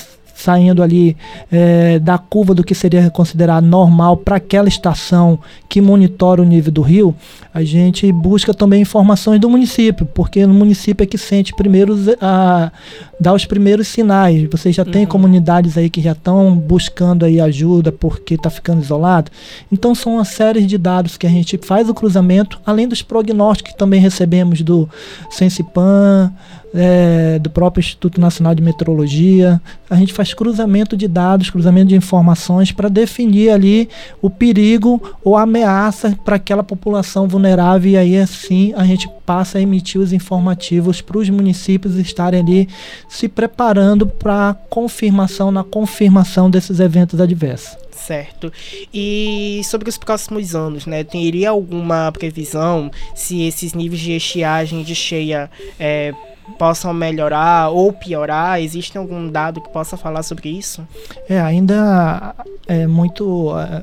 [0.42, 1.16] saindo ali
[1.50, 6.72] é, da curva do que seria considerado normal para aquela estação que monitora o nível
[6.72, 7.14] do rio,
[7.55, 12.72] a gente busca também informações do município, porque no município é que sente primeiro a
[13.20, 14.48] dar os primeiros sinais.
[14.50, 14.90] Vocês já uhum.
[14.90, 19.31] têm comunidades aí que já estão buscando aí ajuda porque está ficando isolado.
[19.70, 23.72] Então são uma série de dados que a gente faz o cruzamento, além dos prognósticos
[23.72, 24.88] que também recebemos do
[25.31, 26.33] Sensipan,
[26.74, 29.61] é, do próprio Instituto Nacional de Meteorologia.
[29.88, 33.88] A gente faz cruzamento de dados, cruzamento de informações para definir ali
[34.20, 39.58] o perigo ou a ameaça para aquela população vulnerável e aí assim a gente passa
[39.58, 42.68] a emitir os informativos para os municípios estarem ali
[43.08, 47.76] se preparando para confirmação na confirmação desses eventos adversos.
[48.06, 48.52] Certo.
[48.92, 51.04] E sobre os próximos anos, né?
[51.04, 56.12] Teria alguma previsão se esses níveis de estiagem de cheia é,
[56.53, 58.61] possam melhorar ou piorar?
[58.61, 60.87] Existe algum dado que possa falar sobre isso?
[61.29, 62.35] É, ainda
[62.67, 63.83] é muito, é,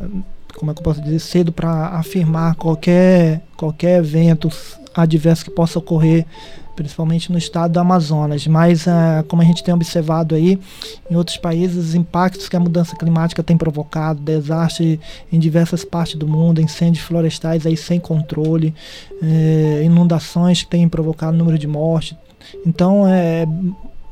[0.55, 4.49] como é que eu posso dizer, cedo para afirmar qualquer, qualquer evento
[4.95, 6.25] adverso que possa ocorrer
[6.79, 8.47] principalmente no estado do Amazonas.
[8.47, 10.57] Mas, uh, como a gente tem observado aí,
[11.11, 14.97] em outros países, os impactos que a mudança climática tem provocado, desastres
[15.29, 18.73] em diversas partes do mundo, incêndios florestais aí sem controle,
[19.21, 22.15] eh, inundações que têm provocado número de mortes,
[22.65, 23.45] então é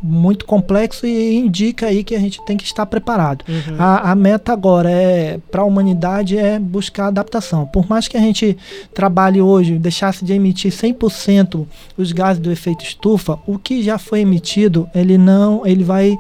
[0.01, 3.43] muito complexo e indica aí que a gente tem que estar preparado.
[3.47, 3.75] Uhum.
[3.79, 7.65] A, a, meta agora é para a humanidade é buscar adaptação.
[7.65, 8.57] Por mais que a gente
[8.93, 11.65] trabalhe hoje, deixasse de emitir 100%
[11.97, 16.17] os gases do efeito estufa, o que já foi emitido, ele não, ele vai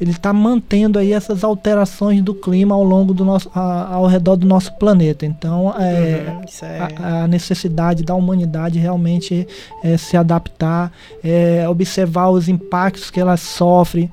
[0.00, 4.36] ele está mantendo aí essas alterações do clima ao longo do nosso, a, ao redor
[4.36, 5.26] do nosso planeta.
[5.26, 6.78] Então, é, uhum, é...
[6.78, 9.46] A, a, necessidade da humanidade realmente
[9.82, 14.10] é se adaptar, é observar os impactos que ela sofre,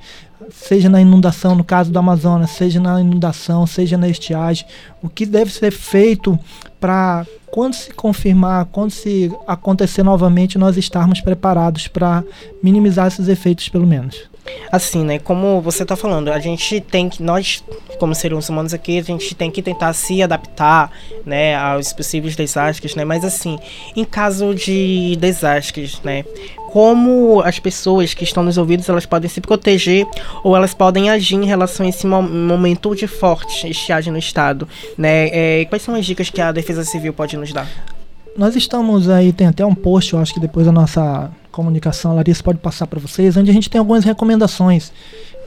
[0.51, 4.65] seja na inundação, no caso do Amazonas, seja na inundação, seja na estiagem,
[5.01, 6.37] o que deve ser feito
[6.79, 12.23] para quando se confirmar, quando se acontecer novamente, nós estarmos preparados para
[12.61, 14.34] minimizar esses efeitos, pelo menos.
[14.71, 15.19] Assim, né?
[15.19, 17.63] Como você está falando, a gente tem que, nós,
[17.99, 20.91] como seres humanos aqui, a gente tem que tentar se adaptar,
[21.25, 23.05] né, aos possíveis desastres, né?
[23.05, 23.57] Mas assim,
[23.95, 26.23] em caso de desastres, né?
[26.71, 30.05] Como as pessoas que estão nos ouvidos, elas podem se proteger
[30.43, 35.29] ou elas podem agir em relação a esse momento de forte estiagem no estado, né?
[35.31, 37.94] É, quais são as dicas que a Defesa Civil pode nos dar?
[38.37, 42.15] Nós estamos aí, tem até um post, eu acho que depois da nossa comunicação, a
[42.15, 44.91] Larissa pode passar para vocês, onde a gente tem algumas recomendações.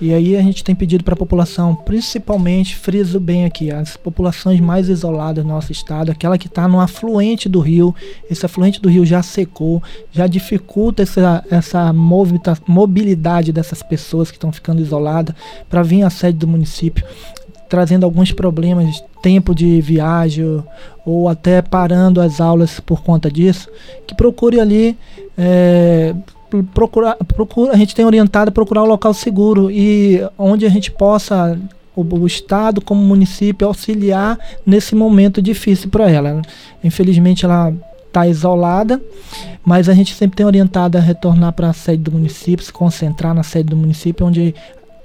[0.01, 4.59] E aí a gente tem pedido para a população, principalmente, friso bem aqui, as populações
[4.59, 7.95] mais isoladas do nosso estado, aquela que está no afluente do rio,
[8.31, 14.51] esse afluente do rio já secou, já dificulta essa, essa mobilidade dessas pessoas que estão
[14.51, 15.35] ficando isoladas
[15.69, 17.05] para vir à sede do município
[17.69, 20.63] trazendo alguns problemas, tempo de viagem
[21.05, 23.69] ou até parando as aulas por conta disso,
[24.07, 24.97] que procure ali
[25.37, 26.15] é,
[26.75, 30.91] procurar, procura, a gente tem orientado a procurar um local seguro e onde a gente
[30.91, 31.59] possa
[31.95, 36.41] o, o estado como município auxiliar nesse momento difícil para ela.
[36.83, 37.73] Infelizmente ela
[38.07, 39.01] está isolada,
[39.65, 43.35] mas a gente sempre tem orientado a retornar para a sede do município, se concentrar
[43.35, 44.55] na sede do município, onde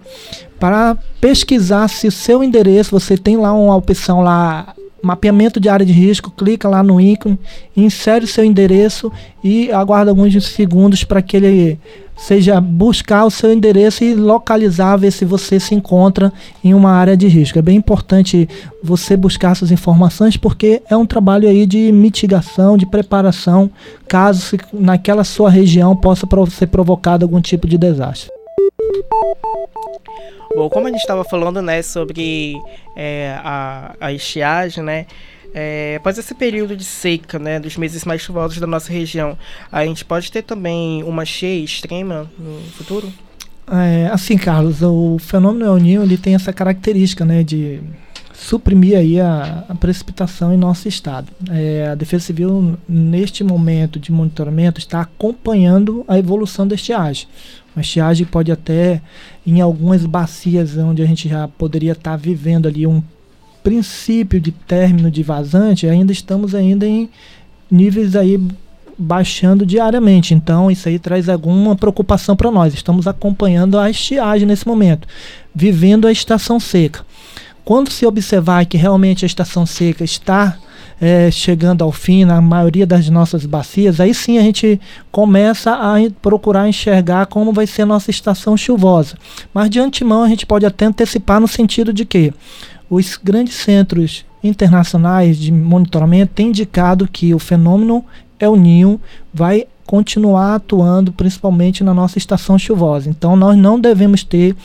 [0.58, 5.86] para pesquisar se o seu endereço, você tem lá uma opção lá mapeamento de área
[5.86, 7.40] de risco, clica lá no ícone,
[7.76, 9.12] insere o seu endereço
[9.44, 11.80] e aguarda alguns segundos para que ele
[12.20, 16.32] seja buscar o seu endereço e localizar, ver se você se encontra
[16.64, 17.58] em uma área de risco.
[17.58, 18.48] É bem importante
[18.84, 23.72] você buscar essas informações porque é um trabalho aí de mitigação, de preparação,
[24.08, 28.39] caso naquela sua região possa ser provocado algum tipo de desastre.
[30.56, 32.56] Bom, como a gente estava falando, né, sobre
[32.96, 35.06] é, a, a estiagem, né,
[35.54, 39.38] é, após esse período de seca, né, dos meses mais chuvosos da nossa região,
[39.72, 43.12] a gente pode ter também uma cheia extrema no futuro?
[43.72, 47.82] É, assim, Carlos, o fenômeno El Niño ele tem essa característica, né, de
[48.40, 51.28] suprimir aí a, a precipitação em nosso estado.
[51.52, 57.28] É, a Defesa Civil, neste momento de monitoramento, está acompanhando a evolução da estiagem.
[57.76, 59.02] A estiagem pode até,
[59.46, 63.04] em algumas bacias onde a gente já poderia estar vivendo ali um
[63.62, 67.10] princípio de término de vazante, ainda estamos ainda em
[67.70, 68.42] níveis aí
[68.98, 70.34] baixando diariamente.
[70.34, 72.74] Então, isso aí traz alguma preocupação para nós.
[72.74, 75.08] Estamos acompanhando a estiagem nesse momento,
[75.54, 77.06] vivendo a estação seca.
[77.70, 80.58] Quando se observar que realmente a estação seca está
[81.00, 85.94] é, chegando ao fim na maioria das nossas bacias, aí sim a gente começa a
[86.20, 89.16] procurar enxergar como vai ser a nossa estação chuvosa.
[89.54, 92.34] Mas de antemão a gente pode até antecipar no sentido de que
[92.90, 98.04] os grandes centros internacionais de monitoramento têm indicado que o fenômeno
[98.40, 99.00] El Ninho
[99.32, 103.10] vai continuar atuando principalmente na nossa estação chuvosa.
[103.12, 104.56] Então nós não devemos ter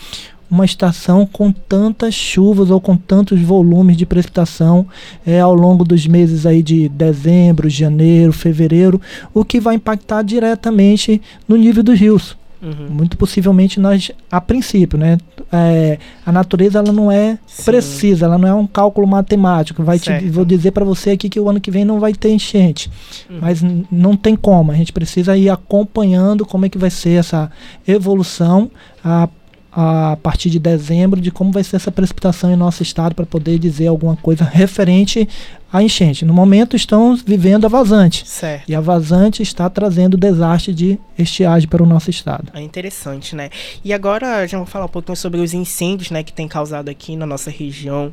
[0.54, 4.86] uma estação com tantas chuvas ou com tantos volumes de precipitação
[5.26, 9.00] é, ao longo dos meses aí de dezembro, janeiro, fevereiro,
[9.34, 12.36] o que vai impactar diretamente no nível dos rios.
[12.62, 12.88] Uhum.
[12.88, 15.18] Muito possivelmente nós, a princípio, né?
[15.52, 17.64] É, a natureza ela não é Sim.
[17.64, 19.82] precisa, ela não é um cálculo matemático.
[19.82, 22.30] Vai te, vou dizer para você aqui que o ano que vem não vai ter
[22.30, 22.90] enchente,
[23.28, 23.38] uhum.
[23.42, 24.72] mas não tem como.
[24.72, 27.50] A gente precisa ir acompanhando como é que vai ser essa
[27.86, 28.70] evolução.
[29.04, 29.28] A
[29.76, 33.58] a partir de dezembro de como vai ser essa precipitação em nosso estado para poder
[33.58, 35.28] dizer alguma coisa referente
[35.72, 36.24] à enchente.
[36.24, 38.28] No momento estamos vivendo a vazante.
[38.28, 38.68] Certo.
[38.68, 42.52] E a vazante está trazendo desastre de estiagem para o nosso estado.
[42.54, 43.50] É interessante, né?
[43.84, 47.16] E agora já vou falar um pouquinho sobre os incêndios, né, que tem causado aqui
[47.16, 48.12] na nossa região.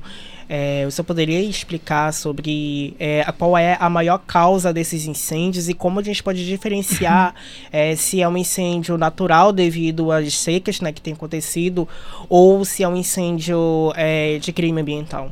[0.53, 6.01] É, você poderia explicar sobre é, qual é a maior causa desses incêndios e como
[6.01, 7.33] a gente pode diferenciar
[7.71, 11.87] é, se é um incêndio natural devido às secas né, que tem acontecido
[12.27, 15.31] ou se é um incêndio é, de crime ambiental?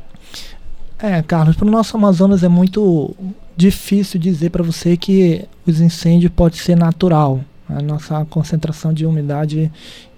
[0.98, 3.14] É, Carlos, para o nosso Amazonas é muito
[3.54, 7.44] difícil dizer para você que os incêndios pode ser natural.
[7.68, 9.70] A nossa concentração de umidade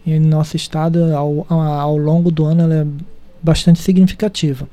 [0.06, 2.86] em nosso estado ao, ao longo do ano é
[3.42, 4.68] bastante significativa.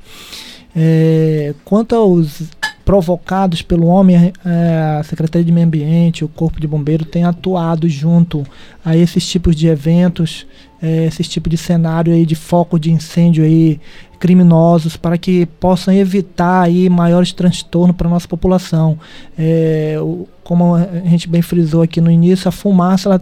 [0.76, 2.44] É, quanto aos
[2.86, 7.88] provocados pelo homem, é, a Secretaria de Meio Ambiente, o Corpo de Bombeiro tem atuado
[7.88, 8.44] junto
[8.84, 10.48] a esses tipos de eventos,
[10.82, 13.80] é, esses tipos de cenário aí de foco de incêndio aí
[14.20, 18.98] criminosos para que possam evitar aí maiores transtornos para a nossa população.
[19.38, 19.96] É,
[20.44, 23.22] como a gente bem frisou aqui no início, a fumaça ela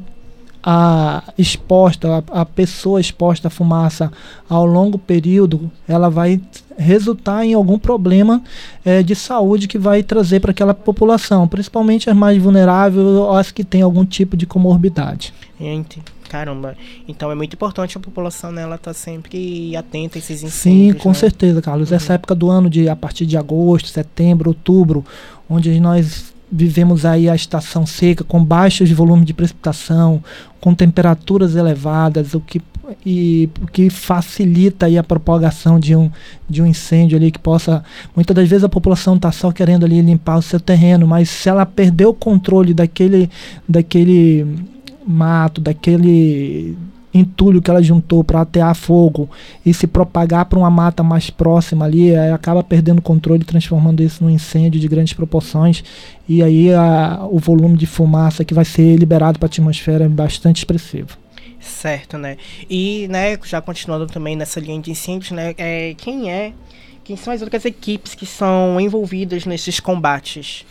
[0.63, 4.11] a exposta, a, a, pessoa exposta à fumaça
[4.49, 6.41] ao longo período, ela vai
[6.77, 8.41] resultar em algum problema
[8.85, 13.51] é, de saúde que vai trazer para aquela população, principalmente as mais vulneráveis ou as
[13.51, 15.33] que têm algum tipo de comorbidade.
[15.59, 16.75] Gente, caramba.
[17.07, 20.93] Então é muito importante a população né, ela estar tá sempre atenta a esses incêndios.
[20.95, 21.15] Sim, com né?
[21.15, 21.89] certeza, Carlos.
[21.89, 21.95] Uhum.
[21.95, 25.03] Essa época do ano, de a partir de agosto, setembro, outubro,
[25.49, 30.23] onde nós vivemos aí a estação seca com baixos volumes de precipitação,
[30.59, 32.61] com temperaturas elevadas, o que
[33.05, 36.09] e o que facilita aí a propagação de um,
[36.49, 37.83] de um incêndio ali que possa
[38.15, 41.49] muitas das vezes a população está só querendo ali limpar o seu terreno, mas se
[41.49, 43.29] ela perder o controle daquele
[43.67, 44.45] daquele
[45.05, 46.77] mato, daquele
[47.13, 49.29] entulho que ela juntou para atear fogo
[49.65, 54.23] e se propagar para uma mata mais próxima ali, acaba perdendo o controle, transformando isso
[54.23, 55.83] num incêndio de grandes proporções.
[56.27, 60.09] E aí a, o volume de fumaça que vai ser liberado para a atmosfera é
[60.09, 61.17] bastante expressivo.
[61.59, 62.37] Certo, né?
[62.69, 66.53] E, né, já continuando também nessa linha de incêndios, né, é, quem é,
[67.03, 70.65] quem são as outras equipes que são envolvidas nesses combates?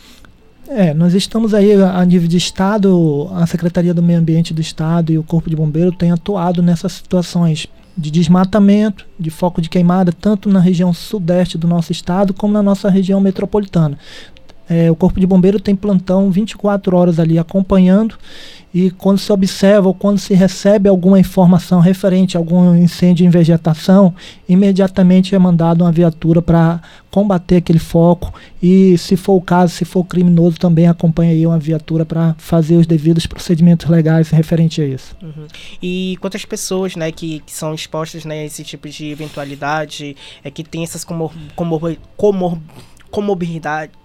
[0.69, 5.13] É, nós estamos aí a nível de Estado, a Secretaria do Meio Ambiente do Estado
[5.13, 10.11] e o Corpo de Bombeiro têm atuado nessas situações de desmatamento, de foco de queimada,
[10.11, 13.97] tanto na região sudeste do nosso estado como na nossa região metropolitana.
[14.69, 18.15] É, o Corpo de Bombeiro tem plantão 24 horas ali acompanhando
[18.73, 23.29] e quando se observa ou quando se recebe alguma informação referente a algum incêndio em
[23.29, 24.13] vegetação,
[24.47, 29.85] imediatamente é mandado uma viatura para combater aquele foco e, se for o caso, se
[29.85, 34.85] for criminoso, também acompanha aí uma viatura para fazer os devidos procedimentos legais referente a
[34.85, 35.15] isso.
[35.23, 35.47] Uhum.
[35.81, 40.51] E quantas pessoas, né, que, que, são expostas né, a esse tipo de eventualidade, é
[40.51, 42.59] que tem essas comor comor comor
[43.09, 43.95] comorbidades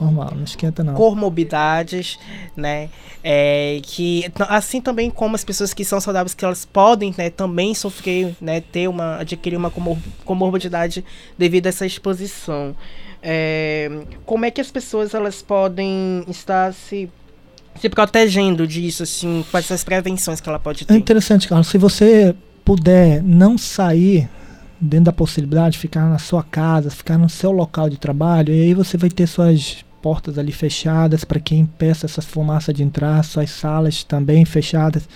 [0.00, 0.94] Normal, não esquenta não.
[0.94, 2.18] Comorbidades,
[2.56, 2.88] né?
[3.22, 7.74] É, que assim também como as pessoas que são saudáveis que elas podem, né, também
[7.74, 11.04] sofrer, né, ter uma adquirir uma comor comorbidade
[11.36, 12.76] devido a essa exposição.
[13.22, 13.90] É,
[14.24, 17.08] como é que as pessoas elas podem estar se
[17.80, 20.94] se protegendo disso, assim, quais as prevenções que ela pode ter?
[20.94, 21.66] É interessante, Carlos.
[21.66, 22.34] Se você
[22.64, 24.28] puder não sair
[24.80, 28.74] dentro da possibilidade, ficar na sua casa, ficar no seu local de trabalho, e aí
[28.74, 33.50] você vai ter suas portas ali fechadas para quem impeça essa fumaça de entrar, suas
[33.50, 35.08] salas também fechadas.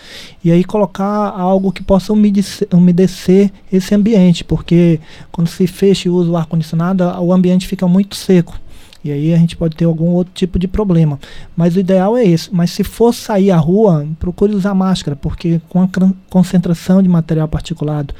[0.44, 5.00] E aí colocar algo que possa umedecer, umedecer esse ambiente, porque
[5.30, 8.58] quando se fecha e usa o ar-condicionado, o ambiente fica muito seco.
[9.02, 11.18] E aí a gente pode ter algum outro tipo de problema.
[11.56, 12.54] Mas o ideal é esse.
[12.54, 15.88] Mas se for sair à rua, procure usar máscara, porque com a
[16.28, 18.14] concentração de material particulado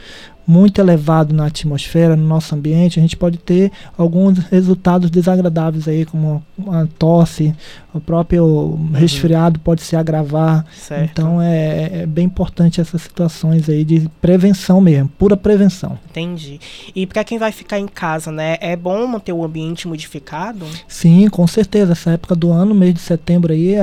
[0.46, 6.04] muito elevado na atmosfera, no nosso ambiente, a gente pode ter alguns resultados desagradáveis aí,
[6.04, 7.54] como uma tosse,
[7.92, 8.90] o próprio uhum.
[8.92, 10.64] resfriado pode se agravar.
[10.76, 11.10] Certo.
[11.10, 15.98] Então é, é, bem importante essas situações aí de prevenção mesmo, pura prevenção.
[16.10, 16.60] Entendi.
[16.94, 20.64] E para quem vai ficar em casa, né, é bom manter o ambiente modificado?
[20.86, 21.92] Sim, com certeza.
[21.92, 23.74] Essa época do ano, mês de setembro aí,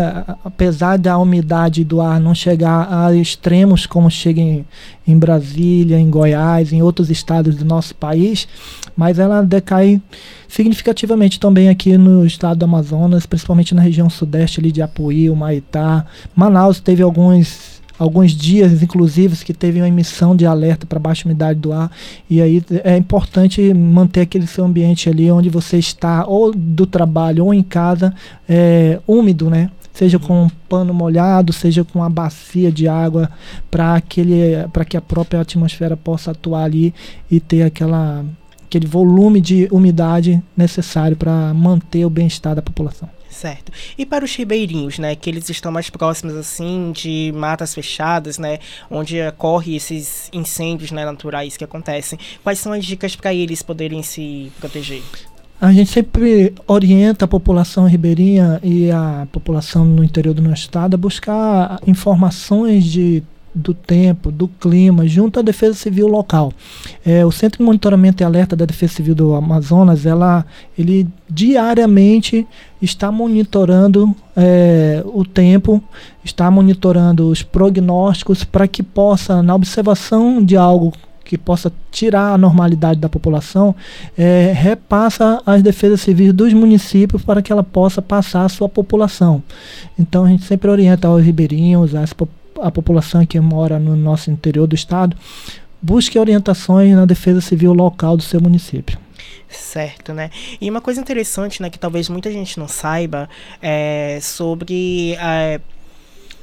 [0.43, 4.65] apesar da umidade do ar não chegar a extremos como chega em,
[5.07, 8.47] em Brasília, em Goiás, em outros estados do nosso país,
[8.95, 10.01] mas ela decai
[10.47, 16.05] significativamente também aqui no estado do Amazonas, principalmente na região sudeste ali de Apuí, Humaitá.
[16.35, 21.59] Manaus teve alguns alguns dias, inclusive, que teve uma emissão de alerta para baixa umidade
[21.59, 21.91] do ar.
[22.29, 27.45] E aí é importante manter aquele seu ambiente ali onde você está, ou do trabalho
[27.45, 28.13] ou em casa,
[28.47, 29.71] é, úmido, né?
[29.97, 33.31] seja com um pano molhado, seja com uma bacia de água,
[33.71, 36.93] para que a própria atmosfera possa atuar ali
[37.31, 38.23] e ter aquela,
[38.68, 43.09] aquele volume de umidade necessário para manter o bem-estar da população.
[43.30, 43.72] Certo.
[43.97, 48.57] E para os ribeirinhos, né, que eles estão mais próximos assim de matas fechadas, né,
[48.89, 54.01] onde ocorre esses incêndios né, naturais que acontecem, quais são as dicas para eles poderem
[54.01, 55.03] se proteger?
[55.61, 60.93] A gente sempre orienta a população ribeirinha e a população no interior do nosso estado
[60.95, 63.24] a buscar informações de
[63.57, 66.53] do tempo, do clima, junto à Defesa Civil local.
[67.05, 70.45] É, o Centro de Monitoramento e Alerta da Defesa Civil do Amazonas, ela,
[70.77, 72.47] ele diariamente
[72.81, 75.83] está monitorando é, o tempo,
[76.23, 80.93] está monitorando os prognósticos para que possa, na observação de algo
[81.27, 83.75] que possa tirar a normalidade da população,
[84.17, 89.43] é, repassa as defesas civis dos municípios para que ela possa passar a sua população.
[89.99, 92.13] Então a gente sempre orienta aos ribeirinhos, as,
[92.61, 95.15] a população que mora no nosso interior do estado,
[95.81, 98.97] busque orientações na defesa civil local do seu município.
[99.49, 100.29] Certo, né?
[100.59, 103.29] E uma coisa interessante, né, que talvez muita gente não saiba,
[103.61, 105.61] é sobre é,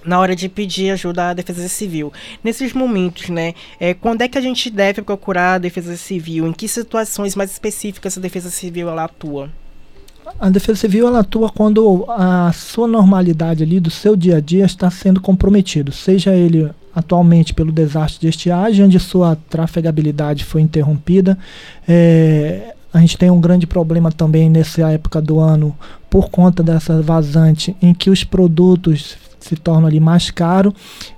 [0.04, 2.12] na hora de pedir ajuda à Defesa Civil.
[2.42, 6.46] Nesses momentos, né, é, quando é que a gente deve procurar a Defesa Civil?
[6.46, 9.50] Em que situações mais específicas a Defesa Civil ela atua?
[10.38, 14.64] A Defesa Civil ela atua quando a sua normalidade ali do seu dia a dia
[14.64, 21.36] está sendo comprometido, seja ele atualmente pelo desastre de estiagem, onde sua trafegabilidade foi interrompida.
[21.88, 25.76] É, a gente tem um grande problema também nessa época do ano
[26.08, 30.72] por conta dessa vazante, em que os produtos se tornam ali mais caro,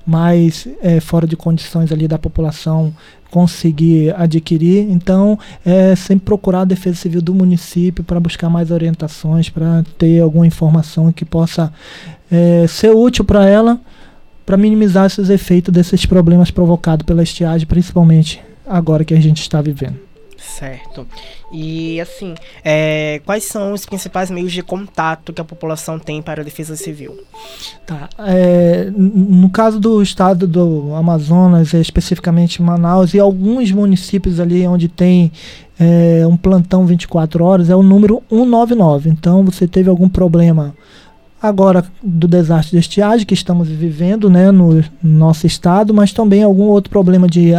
[0.04, 2.92] mais é, fora de condições ali da população
[3.30, 4.90] conseguir adquirir.
[4.90, 10.20] Então, é sempre procurar a Defesa Civil do município para buscar mais orientações, para ter
[10.20, 11.72] alguma informação que possa
[12.30, 13.80] é, ser útil para ela,
[14.44, 19.60] para minimizar esses efeitos desses problemas provocados pela estiagem, principalmente agora que a gente está
[19.60, 20.05] vivendo.
[20.46, 21.06] Certo.
[21.52, 22.34] E assim,
[22.64, 26.76] é, quais são os principais meios de contato que a população tem para a defesa
[26.76, 27.18] civil?
[27.86, 28.08] Tá.
[28.18, 34.88] É, no caso do estado do Amazonas, é, especificamente Manaus, e alguns municípios ali onde
[34.88, 35.32] tem
[35.78, 39.10] é, um plantão 24 horas, é o número 199.
[39.10, 40.74] Então, você teve algum problema
[41.42, 46.42] agora do desastre de estiagem que estamos vivendo né, no, no nosso estado, mas também
[46.42, 47.52] algum outro problema de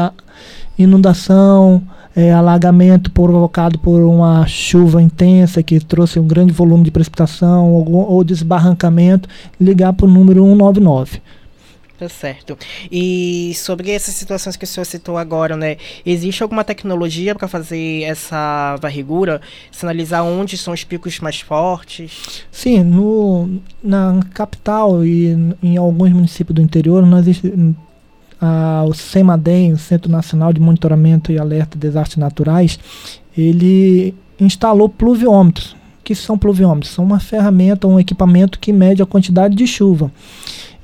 [0.78, 1.84] inundação
[2.18, 8.12] é, alagamento provocado por uma chuva intensa que trouxe um grande volume de precipitação ou,
[8.12, 9.30] ou desbarrancamento,
[9.62, 11.22] ligar para o número 199.
[12.00, 12.58] Tá certo.
[12.92, 15.78] E sobre essas situações que o senhor citou agora, né?
[16.06, 19.40] Existe alguma tecnologia para fazer essa varrigura,
[19.72, 22.46] sinalizar onde são os picos mais fortes?
[22.52, 27.28] Sim, no, na capital e em alguns municípios do interior, nós
[28.88, 32.80] o CEMADEM, o Centro Nacional de Monitoramento e Alerta de Desastres Naturais,
[33.38, 35.72] ele instalou pluviômetros.
[35.72, 36.94] O que são pluviômetros?
[36.94, 40.12] São uma ferramenta, um equipamento que mede a quantidade de chuva.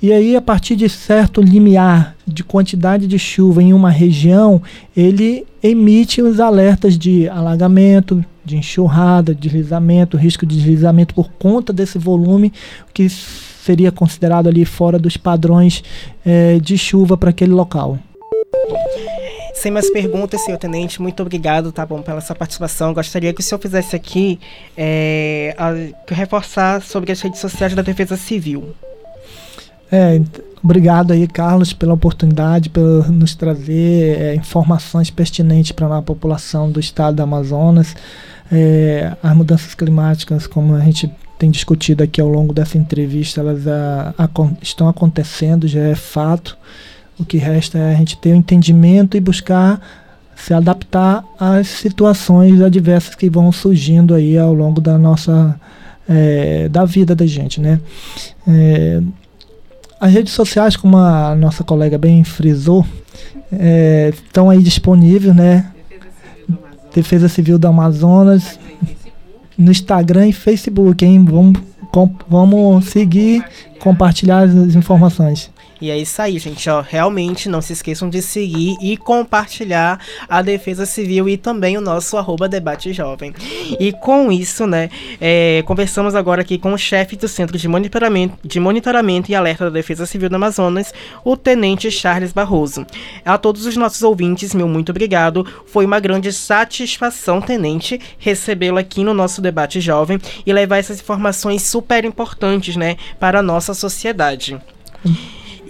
[0.02, 4.62] E aí, a partir de certo limiar de quantidade de chuva em uma região,
[4.98, 11.98] ele emite os alertas de alagamento, de enxurrada, deslizamento, risco de deslizamento por conta desse
[11.98, 12.52] volume
[12.94, 13.08] que
[13.64, 15.84] seria considerado ali fora dos padrões
[16.26, 17.98] é, de chuva para aquele local.
[19.54, 22.94] Sem mais perguntas, senhor tenente, muito obrigado, tá bom, pela sua participação.
[22.94, 24.38] Gostaria que o senhor fizesse aqui
[24.76, 25.72] é, a,
[26.14, 28.76] reforçar sobre as redes sociais da Defesa Civil.
[29.90, 30.20] É,
[30.62, 36.80] obrigado aí, Carlos, pela oportunidade, por nos trazer é, informações pertinentes para a população do
[36.80, 37.96] estado do Amazonas.
[38.52, 41.10] É, as mudanças climáticas, como a gente
[41.44, 44.30] tem discutido aqui ao longo dessa entrevista, elas a, a,
[44.62, 46.58] estão acontecendo, já é fato.
[47.20, 49.82] O que resta é a gente ter o um entendimento e buscar
[50.38, 55.60] se adaptar às situações adversas que vão surgindo aí ao longo da nossa
[56.08, 57.78] é, da vida da gente, né?
[58.48, 59.02] É,
[60.00, 62.86] as redes sociais, como a nossa colega bem frisou,
[63.52, 65.70] é, estão aí disponíveis, né?
[66.96, 68.58] Defesa Civil do Amazonas,
[69.58, 71.24] no Instagram e Facebook, hein?
[71.24, 73.44] Vamos, com, vamos seguir,
[73.80, 75.53] compartilhar as informações.
[75.84, 76.70] E é isso aí, gente.
[76.70, 81.82] Ó, realmente não se esqueçam de seguir e compartilhar a Defesa Civil e também o
[81.82, 83.34] nosso arroba debate jovem.
[83.78, 88.38] E com isso, né, é, conversamos agora aqui com o chefe do Centro de Monitoramento,
[88.48, 92.88] de Monitoramento e Alerta da Defesa Civil do Amazonas, o Tenente Charles Barroso.
[93.26, 95.46] A todos os nossos ouvintes, meu muito obrigado.
[95.66, 101.62] Foi uma grande satisfação, Tenente, recebê-lo aqui no nosso debate jovem e levar essas informações
[101.64, 104.58] super importantes, né, para a nossa sociedade.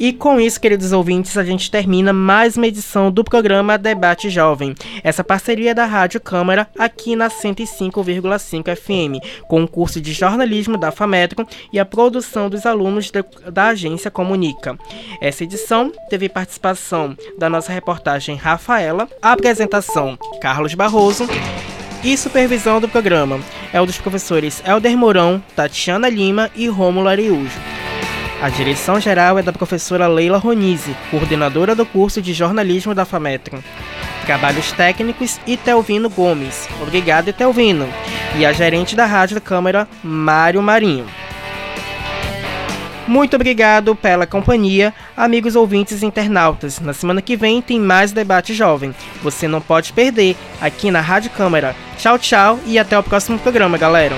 [0.03, 4.75] E com isso, queridos ouvintes, a gente termina mais uma edição do programa Debate Jovem.
[5.01, 10.91] Essa parceria da Rádio Câmara aqui na 105,5 FM, com o curso de jornalismo da
[10.91, 14.77] FAMETRO e a produção dos alunos de, da agência Comunica.
[15.21, 21.29] Essa edição teve participação da nossa reportagem Rafaela, apresentação Carlos Barroso
[22.03, 23.39] e supervisão do programa
[23.71, 27.57] é o dos professores Elder Mourão, Tatiana Lima e Rômulo Ariújo.
[28.43, 33.63] A direção geral é da professora Leila Ronise, coordenadora do curso de jornalismo da FAMETRO.
[34.25, 36.67] Trabalhos técnicos e Telvino Gomes.
[36.81, 37.87] Obrigado, Telvino.
[38.37, 41.05] E a gerente da Rádio Câmara, Mário Marinho.
[43.07, 46.81] Muito obrigado pela companhia, amigos ouvintes e internautas.
[46.81, 48.93] Na semana que vem tem mais debate jovem.
[49.21, 51.73] Você não pode perder aqui na Rádio Câmara.
[51.97, 54.17] Tchau, tchau e até o próximo programa, galera.